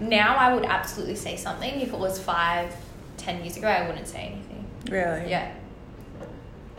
[0.00, 1.80] now I would absolutely say something.
[1.80, 2.74] If it was five,
[3.16, 4.64] ten years ago, I wouldn't say anything.
[4.90, 5.30] Really?
[5.30, 5.52] Yeah.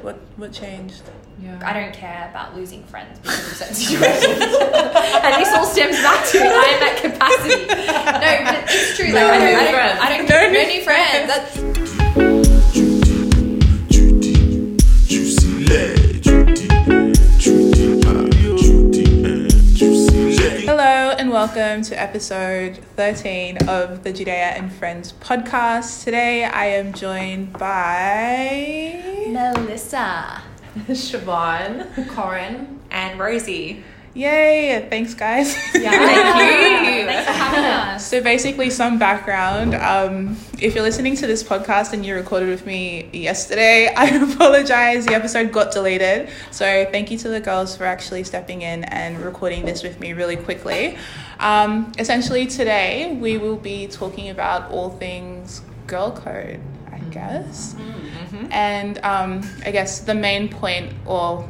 [0.01, 1.01] What what changed?
[1.41, 1.59] Yeah.
[1.63, 4.41] I don't care about losing friends because of certain situations.
[4.41, 7.65] and this all stems back to I am at capacity.
[7.67, 9.11] No, but it's true.
[9.11, 11.27] Like, I don't, I don't, I don't, No no, new new friends.
[11.27, 11.86] That's
[21.47, 26.03] welcome to episode 13 of the Judea and Friends podcast.
[26.03, 30.41] Today I am joined by Melissa.
[30.89, 32.09] Siobhan.
[32.09, 32.81] Corin.
[32.91, 33.81] And Rosie.
[34.17, 34.87] Yay!
[34.89, 35.55] Thanks guys.
[35.75, 35.91] Yeah.
[35.91, 37.05] Thank you.
[37.05, 38.07] Thanks for having us.
[38.07, 39.75] So basically, some background.
[39.75, 45.05] Um, if you're listening to this podcast and you recorded with me yesterday, I apologize.
[45.05, 46.29] The episode got deleted.
[46.49, 50.13] So thank you to the girls for actually stepping in and recording this with me
[50.13, 50.97] really quickly.
[51.39, 56.59] Um, essentially, today we will be talking about all things girl code,
[56.91, 57.75] I guess.
[58.49, 61.47] And um, I guess the main point or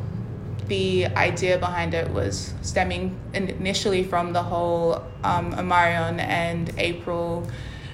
[0.67, 7.49] the idea behind it was stemming initially from the whole um, Omarion and Apryl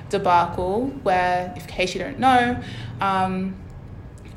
[0.09, 2.61] debacle, where, in case you don't know,
[3.01, 3.55] um,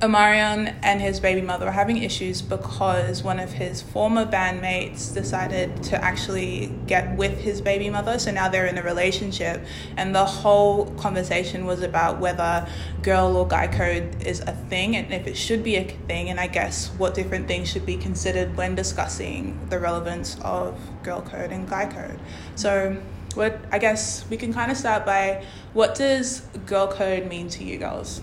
[0.02, 5.82] Omarion and his baby mother were having issues because one of his former bandmates decided
[5.84, 8.18] to actually get with his baby mother.
[8.18, 9.64] So now they're in a relationship,
[9.96, 12.68] and the whole conversation was about whether
[13.00, 16.38] girl or guy code is a thing and if it should be a thing, and
[16.38, 21.52] I guess what different things should be considered when discussing the relevance of girl code
[21.52, 22.18] and guy code.
[22.54, 23.00] So,
[23.34, 27.64] what I guess we can kind of start by what does girl code mean to
[27.64, 28.20] you girls?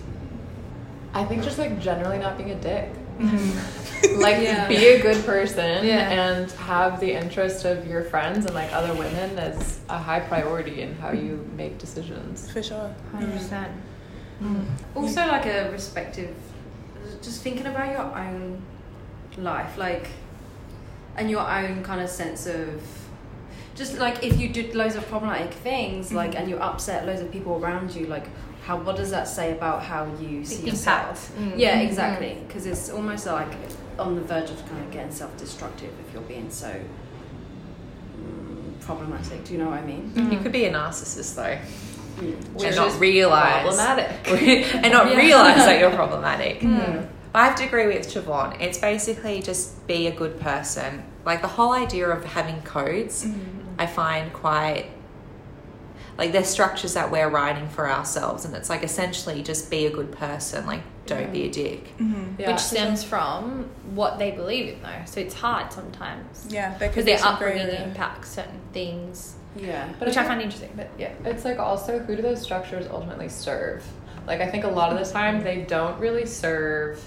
[1.14, 2.90] I think just like generally not being a dick.
[3.18, 4.20] Mm-hmm.
[4.26, 4.66] like Yeah.
[4.66, 6.10] be a good person Yeah.
[6.10, 10.82] and have the interest of your friends and like other women as a high priority
[10.82, 12.50] in how you make decisions.
[12.50, 12.92] For sure.
[13.12, 13.72] Hundred percent.
[14.96, 16.34] Also, like a respective,
[17.22, 18.60] just thinking about your own
[19.38, 20.08] life, like,
[21.16, 22.82] and your own kind of sense of,
[23.76, 27.30] just like if you did loads of problematic things, like, and you upset loads of
[27.30, 28.26] people around you, like,
[28.64, 31.30] how what does that say about how you see yourself?
[31.38, 31.58] Impact.
[31.58, 31.86] Yeah, mm.
[31.86, 32.38] exactly.
[32.46, 33.48] Because it's almost like
[33.98, 36.74] on the verge of kind of getting self-destructive if you're being so
[38.18, 39.44] mm, problematic.
[39.44, 40.10] Do you know what I mean?
[40.14, 40.32] Mm.
[40.32, 41.58] You could be a narcissist though,
[42.54, 44.28] Which and not is realize problematic.
[44.82, 45.16] and not Yeah.
[45.16, 46.60] realize that you're problematic.
[46.60, 47.06] Mm.
[47.34, 48.60] I have to agree with Siobhan.
[48.62, 51.02] It's basically just be a good person.
[51.26, 53.26] Like the whole idea of having codes,
[53.78, 54.86] I find quite
[56.16, 59.90] like they're structures that we're writing for ourselves, and it's like essentially just be a
[59.90, 60.66] good person.
[60.66, 61.96] Like don't be a dick.
[61.98, 62.40] Mm-hmm.
[62.40, 62.52] Yeah.
[62.52, 65.02] Which stems from what they believe in, though.
[65.06, 66.46] So it's hard sometimes.
[66.48, 69.92] Yeah, Because could be their some upbringing grey impacts certain things, Yeah.
[69.98, 70.70] But which I I find interesting.
[70.76, 71.12] But yeah.
[71.24, 73.84] It's like also who do those structures ultimately serve?
[74.26, 77.04] Like I think a lot of the time they don't really serve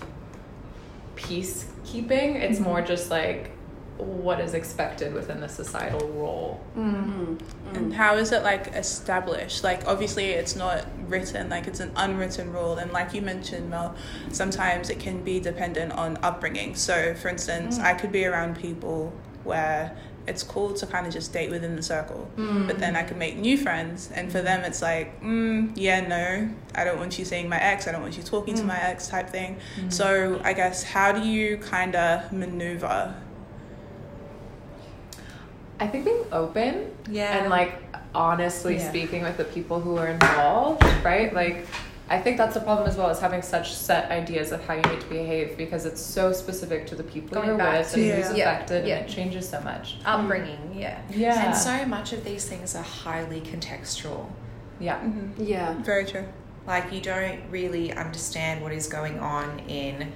[1.16, 2.36] peacekeeping.
[2.36, 2.64] It's mm-hmm.
[2.64, 3.52] more just like
[3.98, 6.60] what is expected within the societal role.
[6.78, 7.40] Mm.
[7.74, 9.64] And how is it like established?
[9.64, 12.78] Like obviously it's not written, like it's an unwritten rule.
[12.78, 13.96] And like you mentioned, Mel,
[14.32, 16.76] sometimes it can be dependent on upbringing.
[16.76, 17.84] So for instance, mm.
[17.84, 19.14] I could be around people
[19.44, 19.98] where
[20.28, 22.68] it's cool to kind of just date within the circle, mm.
[22.68, 26.50] but then I could make new friends, and for them it's like, mm, yeah, no,
[26.76, 28.68] I don't want you seeing my ex, I don't want you talking to mm.
[28.68, 29.58] my ex, type thing.
[29.88, 33.16] So I guess how do you kind of maneuver?
[35.80, 37.38] I think being open Yeah.
[37.38, 37.82] and like
[38.16, 38.90] honestly Yeah.
[38.90, 41.34] speaking with the people who are involved, right?
[41.34, 41.68] Like
[42.10, 44.82] I think that's the problem as well is having such set ideas of how you
[44.82, 48.24] need to behave because it's so specific to the people Going you're with to- and
[48.24, 48.96] who's affected Yeah.
[48.98, 49.98] and it changes so much.
[50.06, 50.80] Upbringing, mm.
[50.80, 51.00] yeah.
[51.10, 51.46] Yeah.
[51.48, 54.28] And so much of these things are highly contextual.
[54.80, 54.98] yeah.
[55.00, 55.44] Mm-hmm.
[55.44, 55.74] Yeah.
[55.84, 56.26] Very true.
[56.66, 60.12] Like you don't really understand what is going on in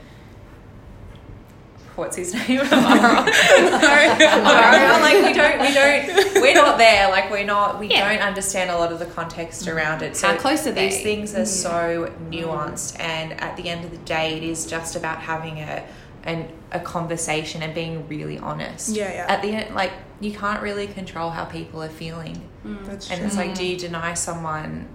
[1.96, 2.59] what's his name?
[2.59, 3.25] Amaro.
[3.25, 7.09] Amaro, like we don't we don't we're not there.
[7.09, 8.09] Like we're not we Yeah.
[8.13, 9.78] don't understand a lot of the context mm-hmm.
[9.78, 10.16] around it.
[10.18, 11.04] So How close are these they?
[11.04, 15.19] things are so nuanced and at the end of the day it is just about
[15.19, 15.86] having a
[16.24, 18.89] an, a conversation and being really honest.
[18.89, 19.25] Yeah, yeah.
[19.27, 22.48] At the end like you can't really control how people are feeling.
[22.66, 23.27] Mm, that's And true.
[23.27, 23.80] it's like, do you mm.
[23.80, 24.88] deny someone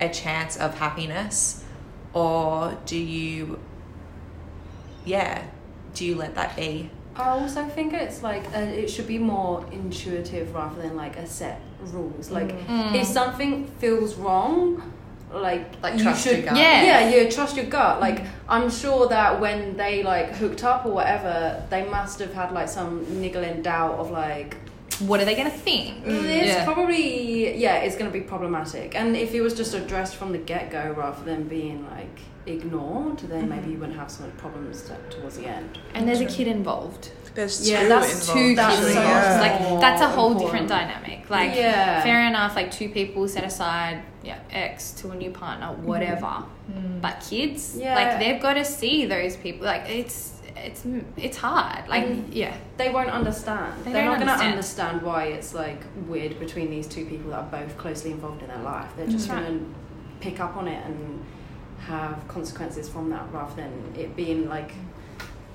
[0.00, 1.64] a chance of happiness,
[2.14, 3.58] or do you,
[5.04, 5.42] yeah,
[5.94, 6.90] do you let that be?
[7.16, 11.26] I also think it's like uh it should be more intuitive rather than like a
[11.26, 12.30] set rules.
[12.30, 14.80] Like if something feels wrong,
[15.32, 16.56] like Like you trust should, your gut.
[16.56, 16.82] Yeah.
[16.82, 18.00] yeah, yeah, trust your gut.
[18.00, 22.52] Like I'm sure that when they like hooked up or whatever, they must have had
[22.52, 24.56] like some niggling doubt of like,
[25.00, 26.04] what are they going to think?
[26.04, 26.64] Mm, it's Yeah.
[26.64, 28.94] probably yeah, it's going to be problematic.
[28.94, 33.18] And if it was just addressed from the get go rather than being like ignored,
[33.20, 33.80] then maybe you mm-hmm.
[33.80, 35.78] wouldn't have so much problems to, towards the end.
[35.94, 37.12] And there's a kid involved.
[37.34, 38.38] There's Yeah, two that's involved.
[38.38, 39.08] Two That's kids so involved.
[39.08, 39.40] yeah.
[39.40, 40.68] Like that's a whole important.
[40.68, 41.30] different dynamic.
[41.30, 42.02] Like Yeah.
[42.02, 45.86] fair enough, like two people set aside, yeah, X to a new partner, mm-hmm.
[45.86, 46.44] whatever.
[46.72, 47.00] Mm.
[47.00, 47.94] But kids, Yeah.
[47.94, 49.64] like they've got to see those people.
[49.66, 50.84] Like it's it's
[51.16, 51.88] it's hard.
[51.88, 52.24] Like Mm.
[52.32, 52.54] yeah.
[52.76, 53.84] They won't understand.
[53.84, 54.90] They They're don't not going to understand.
[54.96, 58.48] understand why it's like weird between these two people that are both closely involved in
[58.48, 58.88] their life.
[58.96, 59.74] They're just That's going to
[60.20, 61.24] pick up on it and
[61.86, 64.72] have consequences from that rather than it being like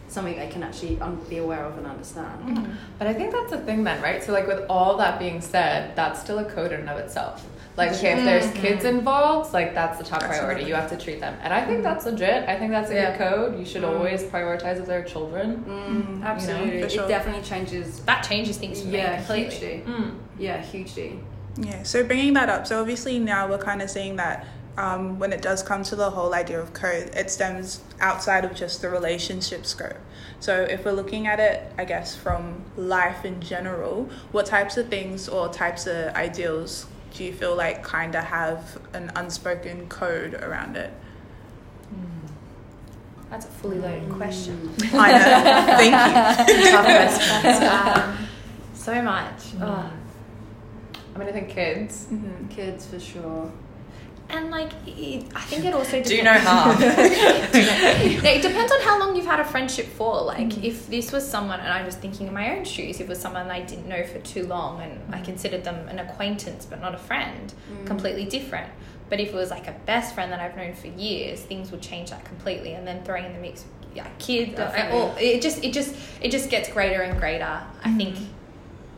[0.08, 2.70] something they can actually un- be aware of and understand.
[2.98, 4.24] But I think that's the thing then, right?
[4.24, 7.46] So like with all that being said, that's still a code in and of itself.
[7.78, 10.64] Like okay, if there's kids involved, like that's the top priority.
[10.64, 11.38] You have to treat them.
[11.42, 12.48] And I think that's legit.
[12.48, 13.18] I think that's a Yeah.
[13.18, 13.60] good code.
[13.60, 13.98] You should Mm.
[13.98, 15.66] always prioritize if they're children.
[15.68, 16.82] Mm, absolutely.
[16.84, 17.04] for sure.
[17.06, 18.00] It definitely changes.
[18.06, 19.44] That changes things for Yeah, me completely.
[19.58, 19.84] hugely.
[19.94, 20.12] Mm.
[20.40, 21.20] Yeah, hugely.
[21.58, 24.46] Yeah, so bringing that up, so obviously now we're kind of seeing that
[24.78, 28.54] um, when it does come to the whole idea of code, it stems outside of
[28.54, 29.96] just the relationship scope.
[30.42, 34.90] So if we're looking at it, I guess, from life in general, what types of
[34.90, 40.34] things or types of ideals do you feel like kind of have an unspoken code
[40.36, 40.94] around it?
[43.30, 44.72] That's a fully loaded question.
[44.94, 45.78] I know.
[45.78, 47.66] Thank you.
[47.68, 48.28] Um,
[48.74, 49.42] so much.
[49.60, 49.92] Oh.
[51.16, 52.06] I mean, I think kids.
[52.12, 52.50] Mhm.
[52.52, 53.52] Kids for sure.
[54.30, 56.78] And like, it, I think it also Do no harm.
[56.82, 60.22] It depends on how long you've had a friendship for.
[60.24, 60.64] Like, Mm.
[60.64, 63.20] if this was someone, and I'm just thinking in my own shoes, if it was
[63.20, 65.26] someone I didn't know for too long and I Mm.
[65.26, 67.54] considered them an acquaintance but not a friend,
[67.86, 68.70] completely different.
[69.10, 71.82] But if it was like a best friend that I've known for years, things would
[71.82, 72.74] change that completely.
[72.74, 73.64] And then throwing in the mix,
[73.94, 77.62] yeah, kids, I- all, it just, it just, it just gets greater and greater.
[77.84, 78.16] I think,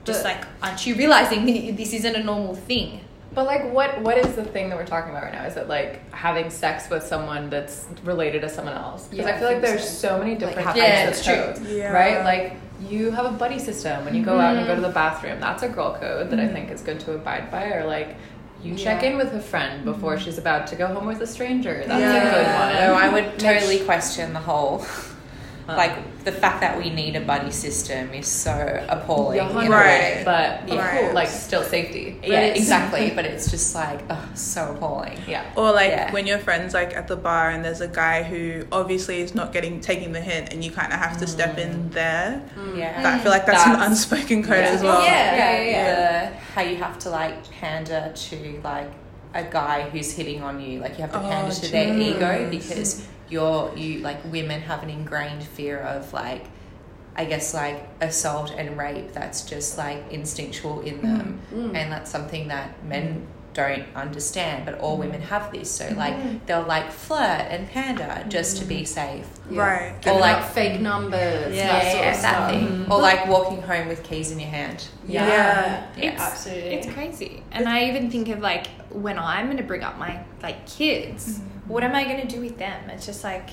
[0.06, 1.46] just But- like, aren't you realizing
[1.76, 3.02] this isn't a normal thing?
[3.38, 5.46] But like, what what is the thing that we're talking about right now?
[5.46, 9.08] Is it like having sex with someone that's related to someone else?
[9.08, 10.08] Because Yeah, I feel I like there's so.
[10.08, 11.36] so, many different have- types Yeah, of it's true.
[11.36, 11.92] codes, Yeah.
[11.92, 12.24] right?
[12.24, 12.56] Like
[12.90, 14.96] you have a buddy system when you go out and you go to the mm-hmm.
[14.96, 15.40] bathroom.
[15.40, 16.54] That's a girl code that I mm-hmm.
[16.56, 17.66] think is good to abide by.
[17.74, 18.16] Or like.
[18.64, 19.10] You check Yeah.
[19.10, 19.92] in with a friend mm-hmm.
[19.92, 21.84] before she's about to go home with a stranger.
[21.86, 22.24] That's Yeah.
[22.24, 22.74] a good one.
[22.88, 24.84] No, I would totally question the whole.
[25.76, 29.38] Like the fact that we need a buddy system is so appalling.
[29.38, 30.22] Yeah, in Right.
[30.24, 30.98] but Yeah.
[30.98, 32.20] cool, like still safety.
[32.24, 33.12] Yeah, exactly.
[33.16, 35.18] But it's just like, oh, so appalling.
[35.28, 35.44] Yeah.
[35.56, 36.12] Or like Yeah.
[36.12, 39.52] when your friends like at the bar and there's a guy who obviously is not
[39.52, 41.92] getting taking the hint and you kind of have to step in mm.
[41.92, 42.42] there.
[42.58, 42.78] Mm.
[42.78, 43.02] Yeah.
[43.04, 44.72] But I feel like that's, an unspoken code yeah.
[44.72, 45.04] as well.
[45.04, 46.30] Yeah, yeah, yeah.
[46.30, 48.92] The, how you have to like pander to like
[49.34, 50.80] a guy who's hitting on you.
[50.80, 54.84] Like you have to Oh, pander to their ego because you're you like women have
[54.84, 56.46] an ingrained fear of like
[57.16, 61.02] I guess like assault and rape that's just like instinctual in mm.
[61.02, 61.76] them Mm.
[61.76, 63.54] and that's something that men mm.
[63.56, 65.98] don't understand but all women have this so Mm-hmm.
[65.98, 66.40] like mm.
[66.46, 69.62] they'll like flirt and pander just to be safe Yeah.
[69.62, 70.02] Right.
[70.02, 71.56] Giving like- fake numbers.
[71.56, 72.52] yeah, that sort yeah, of that stuff.
[72.52, 72.92] thing mm-hmm.
[72.92, 75.28] or like walking home with keys in your hand Yeah.
[75.28, 75.88] Yeah.
[75.98, 76.20] Yes.
[76.20, 76.70] Absolutely.
[76.76, 77.44] It's crazy.
[77.52, 81.57] And I even think of like when I'm gonna bring up my like kids, mm-hmm.
[81.68, 82.90] What am I gonna do with them?
[82.90, 83.50] It's just like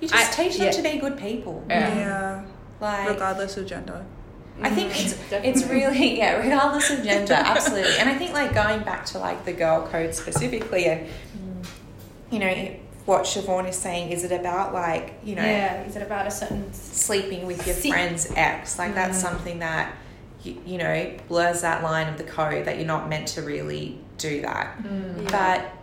[0.00, 0.72] you just I- teach them yeah.
[0.72, 1.94] to be good people Yeah.
[1.96, 2.44] Yeah.
[2.80, 4.04] like Regardless of gender.
[4.60, 7.96] I think it's it's really yeah, regardless of gender, absolutely.
[7.98, 11.08] And I think like going back to like the girl code specifically, and
[12.30, 16.02] you know what Siobhan is saying, is it about like you know yeah, is it
[16.02, 18.78] about a certain sleeping with your See- friend's ex?
[18.78, 19.22] Like that's mm.
[19.22, 19.96] something that
[20.42, 23.98] you, you know blurs that line of the code that you're not meant to really
[24.18, 24.76] do that.
[24.84, 25.30] Yeah.
[25.30, 25.81] But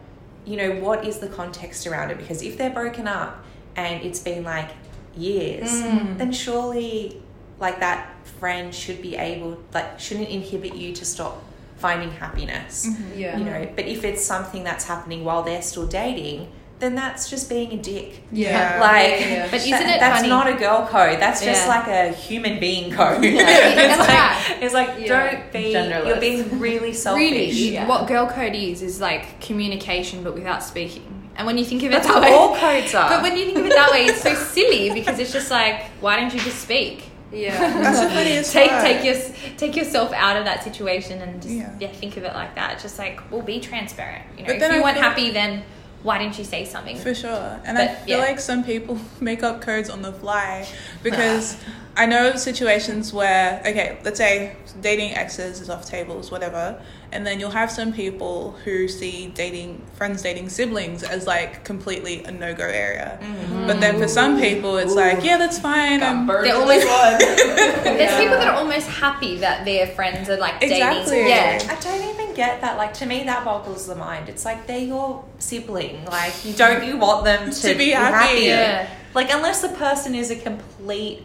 [0.50, 2.18] you know what is the context around it?
[2.18, 4.70] Because if they're broken up and it's been like
[5.16, 6.18] years, mm.
[6.18, 7.22] then surely
[7.60, 11.44] like that friend should be able like shouldn't inhibit you to stop
[11.78, 12.88] finding happiness.
[12.88, 13.20] Mm-hmm.
[13.20, 13.38] Yeah.
[13.38, 17.50] You know, but if it's something that's happening while they're still dating, then that's just
[17.50, 18.22] being a dick.
[18.32, 18.80] Yeah.
[18.82, 19.46] Like, Yeah, yeah.
[19.52, 21.20] But isn't that- it that's funny- not a girl code.
[21.20, 21.76] That's just Yeah.
[21.76, 23.24] like a human being code.
[23.24, 24.64] Yeah, it's that's like, right.
[24.64, 25.08] It's like Yeah.
[25.32, 25.74] don't be.
[25.74, 26.08] Genderless.
[26.08, 27.22] You're being really selfish.
[27.22, 27.88] really Yeah.
[27.88, 31.04] what girl code is is like communication but without speaking.
[31.36, 33.10] And when you think of it That's that way, all codes are.
[33.10, 35.84] but when you think of it that way, it's so silly because it's just like,
[36.02, 37.04] why don't you just speak?
[37.32, 37.58] Yeah.
[37.82, 38.84] That's the funniest take part.
[38.84, 39.16] take your
[39.58, 41.74] take yourself out of that situation and just Yeah.
[41.80, 41.88] yeah.
[41.90, 42.80] think of it like that.
[42.82, 44.24] Just like, well, be transparent.
[44.38, 45.64] You know, But if you I weren't feel- happy, then
[46.04, 46.98] why didn't you say something?
[46.98, 47.60] For sure.
[47.66, 48.26] And I feel yeah.
[48.26, 50.68] like some people make up codes on the fly
[51.04, 51.58] because
[51.98, 56.82] I know of situations where, okay, let's say dating exes is off tables, whatever.
[57.12, 62.24] And then you'll have some people who see dating friends dating siblings as like completely
[62.24, 63.18] a no go area.
[63.22, 63.68] Mm-hmm.
[63.68, 66.00] But then for some people, it's like, yeah, that's fine.
[66.00, 67.98] Got I'm burned They're always- this one.
[67.98, 71.16] There's people that are almost happy that their friends are like Exactly.
[71.16, 71.28] dating.
[71.30, 71.68] Yeah.
[71.70, 72.78] I don't even get that.
[72.84, 74.30] Like to me, that boggles the mind.
[74.30, 76.06] It's like they're your sibling.
[76.06, 78.42] Like you don't you want them to, To be happy.
[78.46, 78.88] Yeah.
[79.14, 81.24] Like unless the person is a complete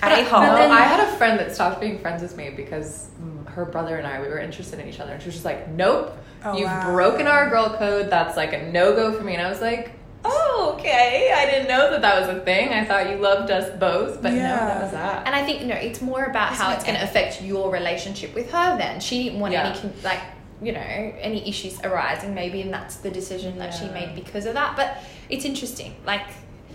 [0.00, 0.40] But I- a hole.
[0.40, 3.64] but then- I had a friend that stopped being friends with me because mm, her
[3.64, 6.12] brother and I we were interested in each other, and she was just like, "Nope,
[6.44, 6.92] Oh, you've wow.
[6.92, 8.10] broken our girl code.
[8.10, 9.92] That's like a no go for me." And I was like,
[10.28, 11.32] "Oh, okay.
[11.34, 12.70] I didn't know that that was a thing.
[12.80, 15.74] I thought you loved us both, but no, that was that." And I think no,
[15.74, 18.76] it's more about how it's going to affect your relationship with her.
[18.76, 19.68] Then she didn't want Yeah.
[19.68, 20.20] any like
[20.62, 20.80] you know
[21.28, 24.76] any issues arising maybe, and that's the decision that she made because of that.
[24.76, 26.26] But it's interesting, like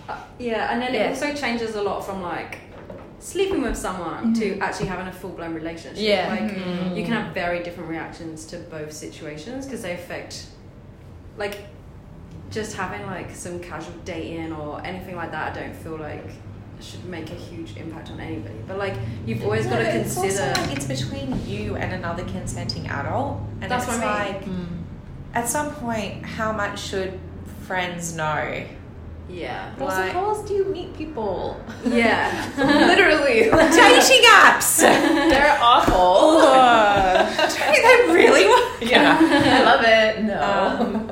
[0.10, 1.04] Uh, yeah, and then Yeah.
[1.06, 2.58] it also changes a lot from like
[3.20, 6.00] sleeping with someone to actually having a full blown relationship.
[6.12, 6.28] Yeah.
[6.36, 10.34] like you can have very different reactions to both situations because they affect,
[11.38, 11.56] like,
[12.52, 15.56] just having like some casual dating or anything like that.
[15.56, 16.24] I don't feel like
[16.82, 18.56] should make a huge impact on anybody.
[18.68, 18.96] But like,
[19.28, 20.62] you've always No, got to but it's also consider.
[20.62, 24.34] like it's between you and another consenting adult, and That's it's what I mean.
[24.34, 24.68] like Mm.
[25.36, 27.20] at some point, how much should
[27.68, 28.64] friends know?
[29.30, 31.56] yeah, But also, like, how else do you meet people?
[31.86, 32.50] yeah.
[32.58, 34.78] Literally, Dating apps.
[34.82, 35.94] they're awful.
[35.96, 37.48] Oh.
[38.08, 38.82] they really work.
[38.92, 40.24] yeah, I love it.
[40.24, 40.42] No.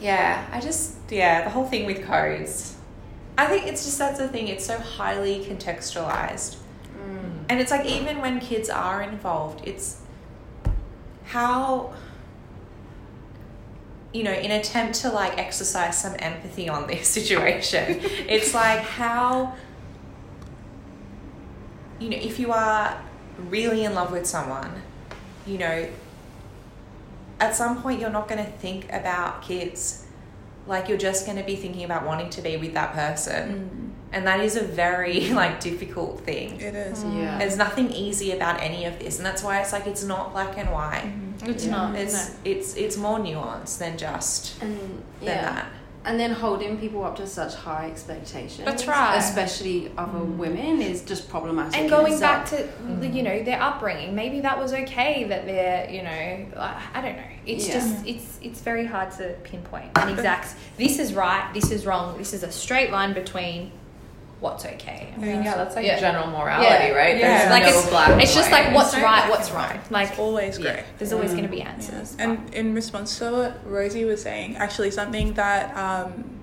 [0.00, 2.76] yeah, I just yeah, the whole thing with codes.
[3.36, 4.48] I think it's just that's the thing.
[4.48, 6.56] It's so highly contextualized,
[6.96, 7.44] mm.
[7.48, 10.00] and it's like even when kids are involved, it's
[11.24, 11.94] how
[14.12, 19.54] you know, in attempt to like exercise some empathy on this situation, it's like how
[22.00, 23.00] you know, if you are
[23.48, 24.82] really in love with someone,
[25.46, 25.88] you know,
[27.40, 30.06] at some point you're not going to think about kids.
[30.66, 33.48] Like you're just going to be thinking about wanting to be with that person.
[33.48, 33.90] Mm.
[34.12, 36.60] And that is a very like difficult thing.
[36.60, 37.02] It is.
[37.02, 37.16] Mm.
[37.22, 37.38] yeah.
[37.38, 40.58] There's nothing easy about any of this, and that's why it's like it's not black
[40.58, 41.04] and white.
[41.04, 41.50] Mm-hmm.
[41.50, 41.70] it's Yeah.
[41.70, 41.94] not.
[41.96, 44.78] It's it's it's more nuanced than just and
[45.20, 45.42] than yeah.
[45.54, 45.66] that.
[46.04, 49.16] And then holding people up to such high expectations That's right.
[49.18, 50.36] especially other mm.
[50.36, 52.50] women is just problematic and going itself.
[52.50, 52.68] back to
[53.00, 57.00] the- you know their upbringing maybe that was okay that they're you know like, i
[57.02, 57.74] don't know it's Yeah.
[57.74, 62.16] just it's it's very hard to pinpoint and exact this is right this is wrong
[62.16, 63.70] this is a straight line between
[64.40, 66.00] what's okay I mean, yeah, that's like Yeah.
[66.00, 66.90] general morality, Yeah.
[66.92, 67.16] right?
[67.18, 67.38] Yeah.
[67.38, 69.90] There's like no it's, black it's just like what's no right what's and wrong white.
[69.90, 71.34] like Always yeah, there's always Mm.
[71.34, 75.34] going to be answers but- And in response to what Rosie was saying, actually something
[75.34, 76.39] that um,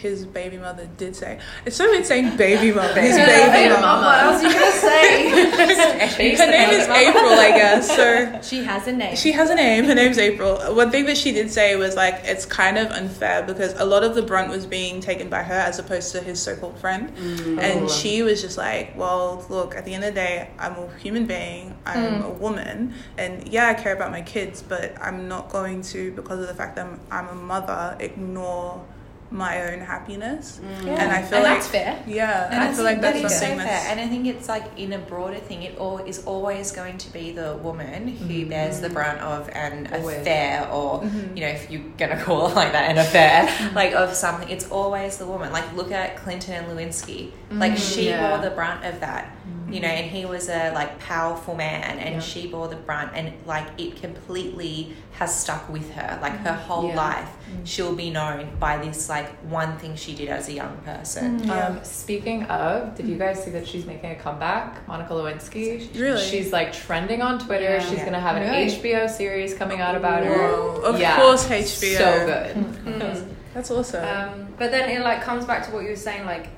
[0.00, 1.40] his baby mother did say.
[1.66, 3.00] It's so weird saying baby mother.
[3.00, 4.06] His baby mama.
[4.06, 5.30] what else you gonna say
[6.36, 7.94] Her name is Apryl, I guess.
[7.94, 9.84] So she has a name she has a name.
[9.84, 10.74] Her name's Apryl.
[10.74, 14.04] One thing that she did say was like it's kind of unfair because a lot
[14.04, 17.14] of the brunt was being taken by her as opposed to his so-called friend.
[17.16, 17.60] Mm.
[17.60, 20.96] And she was just like, well, look, at the end of the day, I'm a
[20.98, 21.76] human being.
[21.84, 22.24] I'm mm.
[22.24, 26.40] a woman, and yeah, I care about my kids, but I'm not going to because
[26.40, 28.84] of the fact that I'm, I'm a mother ignore
[29.30, 30.60] my own happiness.
[30.62, 30.86] Mm.
[30.86, 33.46] And I feel and like that's fair yeah, And I feel like that that's so
[33.46, 33.84] fair.
[33.88, 37.12] And I think it's like in a broader thing, it all is always going to
[37.12, 38.48] be the woman who mm.
[38.48, 40.18] bears the brunt of an Always.
[40.18, 41.36] affair, or mm-hmm.
[41.36, 43.76] you know, if you're gonna call it like that, an affair, mm-hmm.
[43.76, 44.48] like of something.
[44.48, 45.52] It's always the woman.
[45.52, 47.30] Like look at Clinton and Lewinsky.
[47.30, 47.58] Mm-hmm.
[47.58, 48.30] Like she Yeah.
[48.30, 49.34] bore the brunt of that.
[49.70, 52.20] You know, and he was a like powerful man, and Yeah.
[52.20, 56.18] she bore the brunt, and like it completely has stuck with her.
[56.22, 56.96] Like her whole Yeah.
[56.96, 57.28] life,
[57.64, 61.42] she'll be known by this like one thing she did as a young person.
[61.44, 61.66] Yeah.
[61.66, 64.88] Um, speaking of, did you guys see that she's making a comeback?
[64.88, 65.86] Monica Lewinsky.
[66.00, 66.22] Really?
[66.22, 67.64] She's like trending on Twitter.
[67.64, 67.80] Yeah.
[67.80, 68.04] She's Yeah.
[68.06, 68.64] gonna have an Really?
[68.70, 70.34] HBO series coming out about her.
[70.82, 71.16] Of Yeah.
[71.16, 71.98] course, HBO.
[71.98, 72.56] So good.
[72.86, 73.24] Mm.
[73.54, 74.04] That's awesome.
[74.04, 76.48] Um, but then it like comes back to what you were saying, like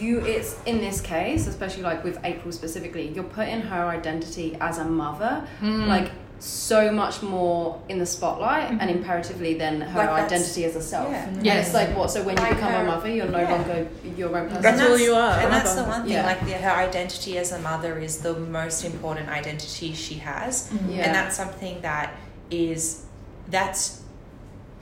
[0.00, 0.20] you.
[0.20, 4.84] It's in this case, especially like with Apryl specifically, you're putting her identity as a
[4.84, 5.86] mother, hmm.
[5.86, 6.10] like
[6.42, 8.98] so much more in the spotlight and mm-hmm.
[8.98, 11.08] imperatively than her Like identity as a self.
[11.08, 11.28] yeah.
[11.28, 11.66] And Yes.
[11.66, 12.10] it's like what?
[12.10, 13.52] So when you Like become her- a mother, you're no yeah.
[13.52, 14.62] longer your own person.
[14.62, 16.12] That's and all you are, And that's the one thing.
[16.14, 16.26] Yeah.
[16.26, 20.90] Like the, her identity as a mother is the most important identity she has, mm-hmm.
[20.90, 21.04] Yeah.
[21.04, 22.12] and that's something that
[22.50, 23.04] is
[23.48, 24.02] that's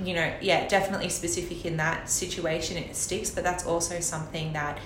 [0.03, 4.79] you know yeah definitely specific in that situation it sticks, but that's also something that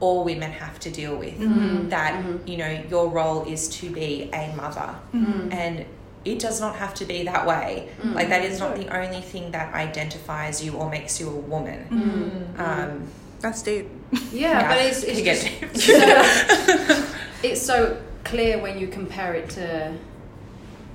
[0.00, 1.38] all women have to deal with.
[1.38, 1.88] Mhm.
[1.90, 2.46] That Mhm.
[2.48, 5.52] you know your role is to be a mother, Mm.
[5.52, 5.84] and
[6.24, 7.88] it does not have to be that way.
[8.02, 11.86] Like that is not the only thing that identifies you or makes you a woman.
[11.90, 12.60] Mm-hmm.
[12.60, 13.02] Um,
[13.40, 13.86] That's deep.
[14.32, 15.44] Yeah, but it's, it's just,
[15.86, 17.04] so,
[17.42, 19.92] it's so clear when you compare it to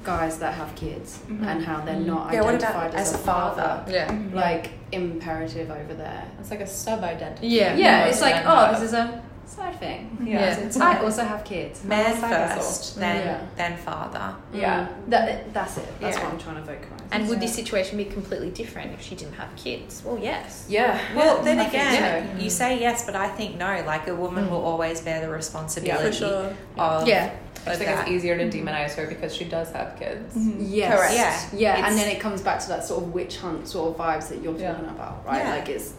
[0.03, 1.43] guys that have kids mm-hmm.
[1.45, 2.07] and how they're mm-hmm.
[2.07, 3.61] not Yeah, what identified about as, as a a father.
[3.61, 3.91] father?
[3.91, 4.11] Yeah.
[4.11, 4.35] Mm-hmm.
[4.35, 6.29] Like imperative over there.
[6.39, 7.47] It's like a sub identity.
[7.47, 7.75] Yeah.
[7.75, 8.73] Yeah, it's like, oh, not.
[8.73, 10.17] this is a side thing.
[10.23, 10.51] Yeah.
[10.51, 11.81] It's- I also have kids.
[11.83, 13.41] I'm man side first, then Yeah.
[13.55, 14.35] then father.
[14.53, 14.87] Yeah.
[14.87, 15.09] Mm.
[15.09, 15.87] That, that's it.
[15.99, 16.23] That's Yeah.
[16.23, 17.01] what I'm trying to vocalize.
[17.11, 20.01] And would this situation be completely different if she didn't have kids?
[20.05, 20.65] Well, yes.
[20.69, 20.99] yeah.
[21.15, 22.43] Well, then I again, so.
[22.43, 22.51] you mm.
[22.51, 23.83] say yes, but I think no.
[23.85, 24.51] Like a woman mm.
[24.51, 26.55] will always bear the responsibility For sure.
[26.77, 27.31] of Yeah.
[27.65, 28.07] I think that.
[28.07, 28.67] it's easier to mm-hmm.
[28.67, 30.35] demonize her because she does have kids.
[30.35, 30.63] Mm-hmm.
[30.67, 30.97] Yes.
[30.97, 31.13] Correct.
[31.53, 31.59] Yeah.
[31.59, 33.97] Yeah, It's- and then it comes back to that sort of witch hunt sort of
[33.97, 34.73] vibes that you're Yeah.
[34.73, 35.43] talking about, right?
[35.43, 35.55] Yeah.
[35.55, 35.93] Like it's,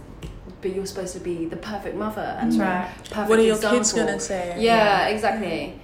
[0.61, 2.91] but you're supposed to be the perfect mother and That's right.
[3.11, 3.79] perfect What are your example.
[3.79, 4.57] kids gonna say?
[4.59, 5.81] Yeah, exactly.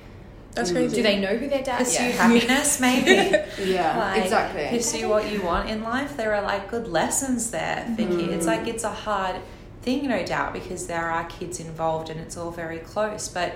[0.55, 0.75] That's Mm.
[0.75, 0.97] crazy.
[0.97, 1.89] Do they know who their dad is?
[1.89, 2.17] pursue is?
[2.19, 3.37] happiness, maybe.
[3.65, 4.67] Yeah, Like, exactly.
[4.71, 6.17] Pursue what you want in life.
[6.17, 8.19] There are like good lessons there for mm-hmm.
[8.19, 8.33] kids.
[8.33, 9.37] It's like it's a hard
[9.83, 13.29] thing, no doubt, because there are kids involved and it's all very close.
[13.29, 13.55] But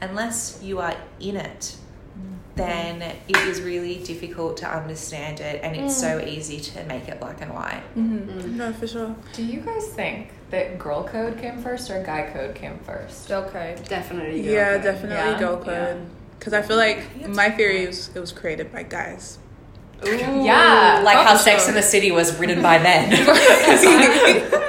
[0.00, 1.76] unless you are in it,
[2.18, 2.36] mm.
[2.54, 6.26] then it is really difficult to understand it, and it's so mm.
[6.26, 7.82] easy to make it black and white.
[7.96, 8.56] Mhm.
[8.56, 9.14] No, for sure.
[9.32, 13.28] Do you guys think that girl code came first or guy code came first?
[13.28, 13.82] Girl code.
[13.88, 14.42] Definitely.
[14.42, 14.82] girl Yeah, code.
[14.82, 15.38] definitely Yeah.
[15.38, 16.06] girl code.
[16.38, 19.38] Because I feel like It's my theory is it was created by guys.
[20.06, 20.44] Ooh.
[20.44, 21.02] Yeah.
[21.04, 21.70] Like how Sex sure.
[21.70, 23.12] in the City was written by men.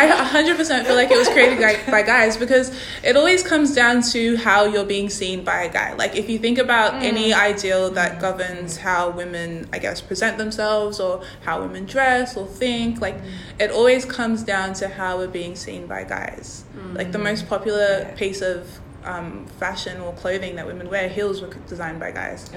[0.00, 2.72] I 100% feel like it was created by, by guys because
[3.02, 5.92] it always comes down to how you're being seen by a guy.
[5.94, 7.02] Like, if you think about mm.
[7.02, 12.46] any ideal that governs how women, I guess, present themselves or how women dress or
[12.46, 13.30] think, like, mm.
[13.58, 16.64] it always comes down to how we're being seen by guys.
[16.94, 17.24] Like, the mm.
[17.24, 18.14] most popular Yeah.
[18.14, 22.50] piece of um, fashion or clothing that women wear, heels were designed by guys.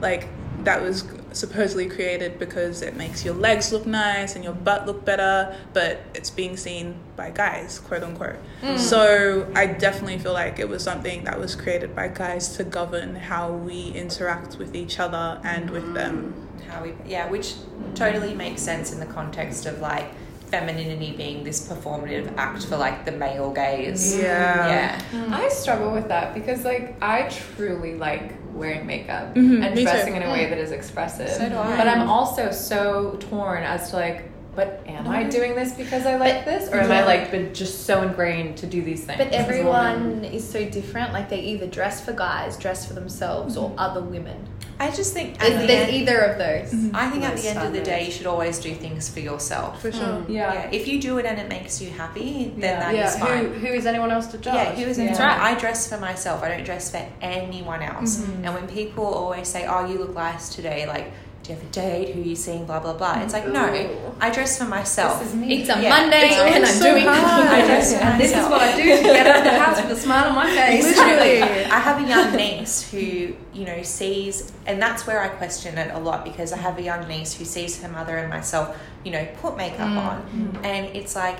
[0.00, 0.28] like
[0.64, 5.04] that was supposedly created because it makes your legs look nice and your butt look
[5.04, 8.36] better but it's being seen by guys quote unquote.
[8.76, 13.16] So i definitely feel like it was something that was created by guys to govern
[13.16, 16.34] how we interact with each other and with them.
[16.68, 17.54] How we yeah which
[17.94, 20.12] totally makes sense in the context of like
[20.52, 24.68] femininity being this performative act for like the male gaze Yeah.
[24.68, 25.32] yeah hmm.
[25.32, 29.90] I struggle with that because like I truly like wearing makeup Mhm, and me too.
[29.90, 30.50] dressing in a way mm-hmm.
[30.50, 31.30] that is expressive.
[31.30, 31.76] So do I.
[31.76, 36.16] But I'm also so torn as to like, but am I doing this because I
[36.16, 39.16] like this, or am I like been just so ingrained to do these things?
[39.16, 39.72] But as a woman?
[39.72, 41.14] everyone is so different.
[41.14, 43.78] Like they either dress for guys, dress for themselves, or mm-hmm.
[43.78, 44.46] other women.
[44.84, 46.68] I just think at the there's end, either of those.
[47.02, 49.70] i think at the end of the day you should always do things for yourself
[49.82, 50.54] for sure Yeah.
[50.54, 52.30] yeah if you do it and it makes you happy
[52.62, 52.80] then Yeah.
[52.84, 54.54] that is Yeah, fine who, who is anyone else to judge?
[54.54, 55.04] Yeah, who is Yeah.
[55.04, 55.18] anyone?
[55.20, 55.56] That's right.
[55.56, 56.36] I dress for myself.
[56.44, 58.12] I don't dress for anyone else.
[58.16, 58.44] Mm-hmm.
[58.44, 61.06] And when people always say, "Oh, you look nice today," like,
[61.42, 62.14] "Do you have a date?
[62.14, 63.20] Who are you seeing?" Blah blah blah.
[63.22, 64.14] It's like, no, Ooh.
[64.20, 65.18] I dress for myself.
[65.18, 65.60] This is me.
[65.60, 65.88] It's a Yeah.
[65.90, 67.46] Monday It's and I'm so doing hard.
[67.48, 69.82] I dress for And this is what I do to get out of the house
[69.82, 70.84] with a smile on my face.
[70.84, 71.42] Literally.
[71.42, 75.92] I have a young niece who, you know, sees, and that's where I question it
[75.94, 79.10] a lot because I have a young niece who sees her mother and myself, you
[79.12, 79.98] know, put makeup mm.
[79.98, 80.64] on, mm.
[80.64, 81.38] and it's like,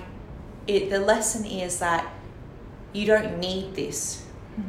[0.67, 0.91] it.
[0.91, 2.13] The lesson is that
[2.93, 4.25] you don't need this.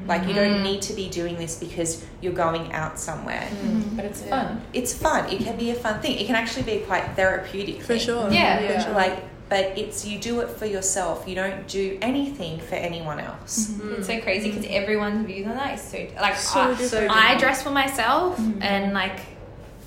[0.08, 0.64] Like you don't mm.
[0.64, 3.42] need to be doing this because you're going out somewhere.
[3.42, 3.56] Mm.
[3.56, 3.96] Mm-hmm.
[3.96, 4.62] But it's fun.
[4.74, 5.30] It's fun.
[5.30, 6.18] It can be a fun thing.
[6.18, 7.82] It can actually be quite therapeutic.
[7.82, 8.00] for thing.
[8.00, 8.76] sure Yeah.
[8.76, 8.94] for sure.
[8.94, 11.28] Like, but it's you do it for yourself.
[11.28, 13.72] You don't do anything for anyone else.
[13.72, 13.96] Mm-hmm.
[13.96, 14.74] It's so crazy because mm.
[14.74, 17.12] everyone's views on that is so like So I, different.
[17.12, 18.62] I dress for myself mm-hmm.
[18.62, 19.20] and like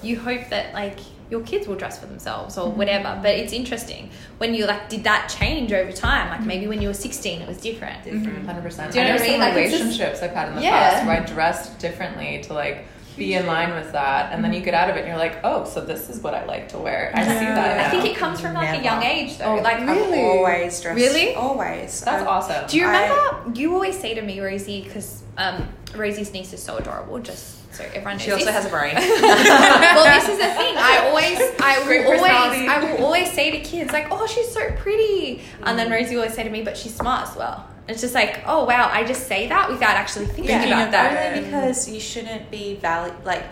[0.02, 0.98] you hope that like
[1.30, 2.78] your kids will dress for themselves or mm-hmm.
[2.78, 3.18] whatever.
[3.22, 6.28] But it's interesting when you like did that change over time?
[6.30, 8.04] Like maybe when you were sixteen, it was different.
[8.04, 8.46] Mm-hmm.
[8.46, 8.92] Hundred percent.
[8.92, 9.40] Do you know I what I know mean?
[9.40, 10.90] Like, it's just- relationships I've had in the Yeah.
[10.90, 12.86] past where I dressed differently to like
[13.16, 14.66] be in line with that, and then you mm-hmm.
[14.66, 16.78] get out of it and you're like, oh, so this is what I like to
[16.78, 17.12] wear.
[17.14, 17.54] I see Yeah.
[17.54, 17.86] that.
[17.86, 19.56] I think it comes from like a young age though.
[19.58, 20.96] Oh, like I've always dressed.
[20.96, 21.34] Really?
[21.34, 22.02] Always.
[22.02, 22.66] that's I've- awesome.
[22.68, 23.58] Do you I- remember?
[23.58, 27.18] you always say to me, Rosie, because um, Rosie's niece is so adorable.
[27.18, 28.22] Just so everyone knows.
[28.22, 28.54] She also this.
[28.54, 28.94] has a brain.
[28.96, 30.76] well, this is the thing.
[30.76, 32.68] I always, I will always.
[32.68, 35.92] I will always say to kids like, "Oh, she's so pretty," and then mm.
[35.92, 38.64] Rosie will always say to me, "But she's smart as well." It's just like, oh
[38.64, 41.12] wow, I just say that without actually thinking Thinking about of that.
[41.12, 41.36] that.
[41.36, 43.44] Only because you shouldn't be valid like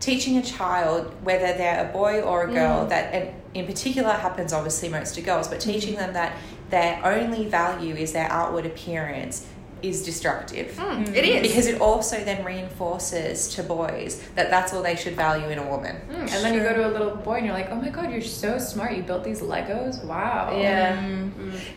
[0.00, 2.54] teaching a child whether they're a boy or a mm.
[2.54, 5.98] girl that and in particular happens obviously most to girls but teaching mm.
[5.98, 6.36] them that
[6.70, 9.46] their only value is their outward appearance
[9.82, 10.68] is destructive.
[10.76, 11.42] Mm, it is.
[11.48, 15.66] Because it also then reinforces to boys that that's all they should value in a
[15.68, 15.96] woman.
[16.10, 18.10] Mm, and then you go to a little boy and you're like, oh my god,
[18.10, 18.96] you're so smart.
[18.96, 20.04] You built these Legos.
[20.04, 20.56] Wow.
[20.58, 20.96] Yeah.
[20.96, 21.30] Mm.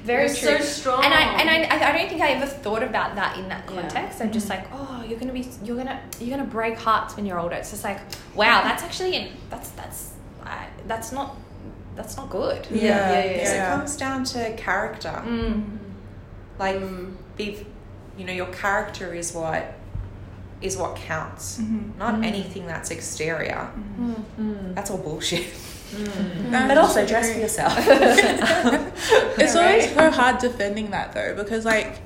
[0.03, 0.57] Very You're true.
[0.57, 1.03] so strong.
[1.05, 3.81] And I and I, I don't think I ever thought about that in that Yeah.
[3.81, 4.21] context.
[4.21, 7.39] I'm just like, oh, you're gonna be you're gonna you're gonna break hearts when you're
[7.39, 7.55] older.
[7.55, 7.99] It's just like,
[8.35, 11.35] wow, that's actually in, that's that's I that's not
[11.95, 12.65] that's not good.
[12.71, 13.73] Yeah, Yeah, yeah, Because yeah.
[13.73, 15.21] it comes down to character.
[15.25, 15.77] Mm.
[16.59, 17.15] Like, Mm.
[17.37, 17.65] be,
[18.17, 19.73] you know, your character is what
[20.61, 21.97] is what counts, Mhm.
[21.97, 23.67] not anything that's exterior.
[23.99, 24.75] Mm.
[24.75, 25.47] That's all bullshit.
[26.51, 27.73] That's But also dress for yourself.
[29.37, 29.65] It's Right?
[29.65, 31.99] always so hard defending that though, because like,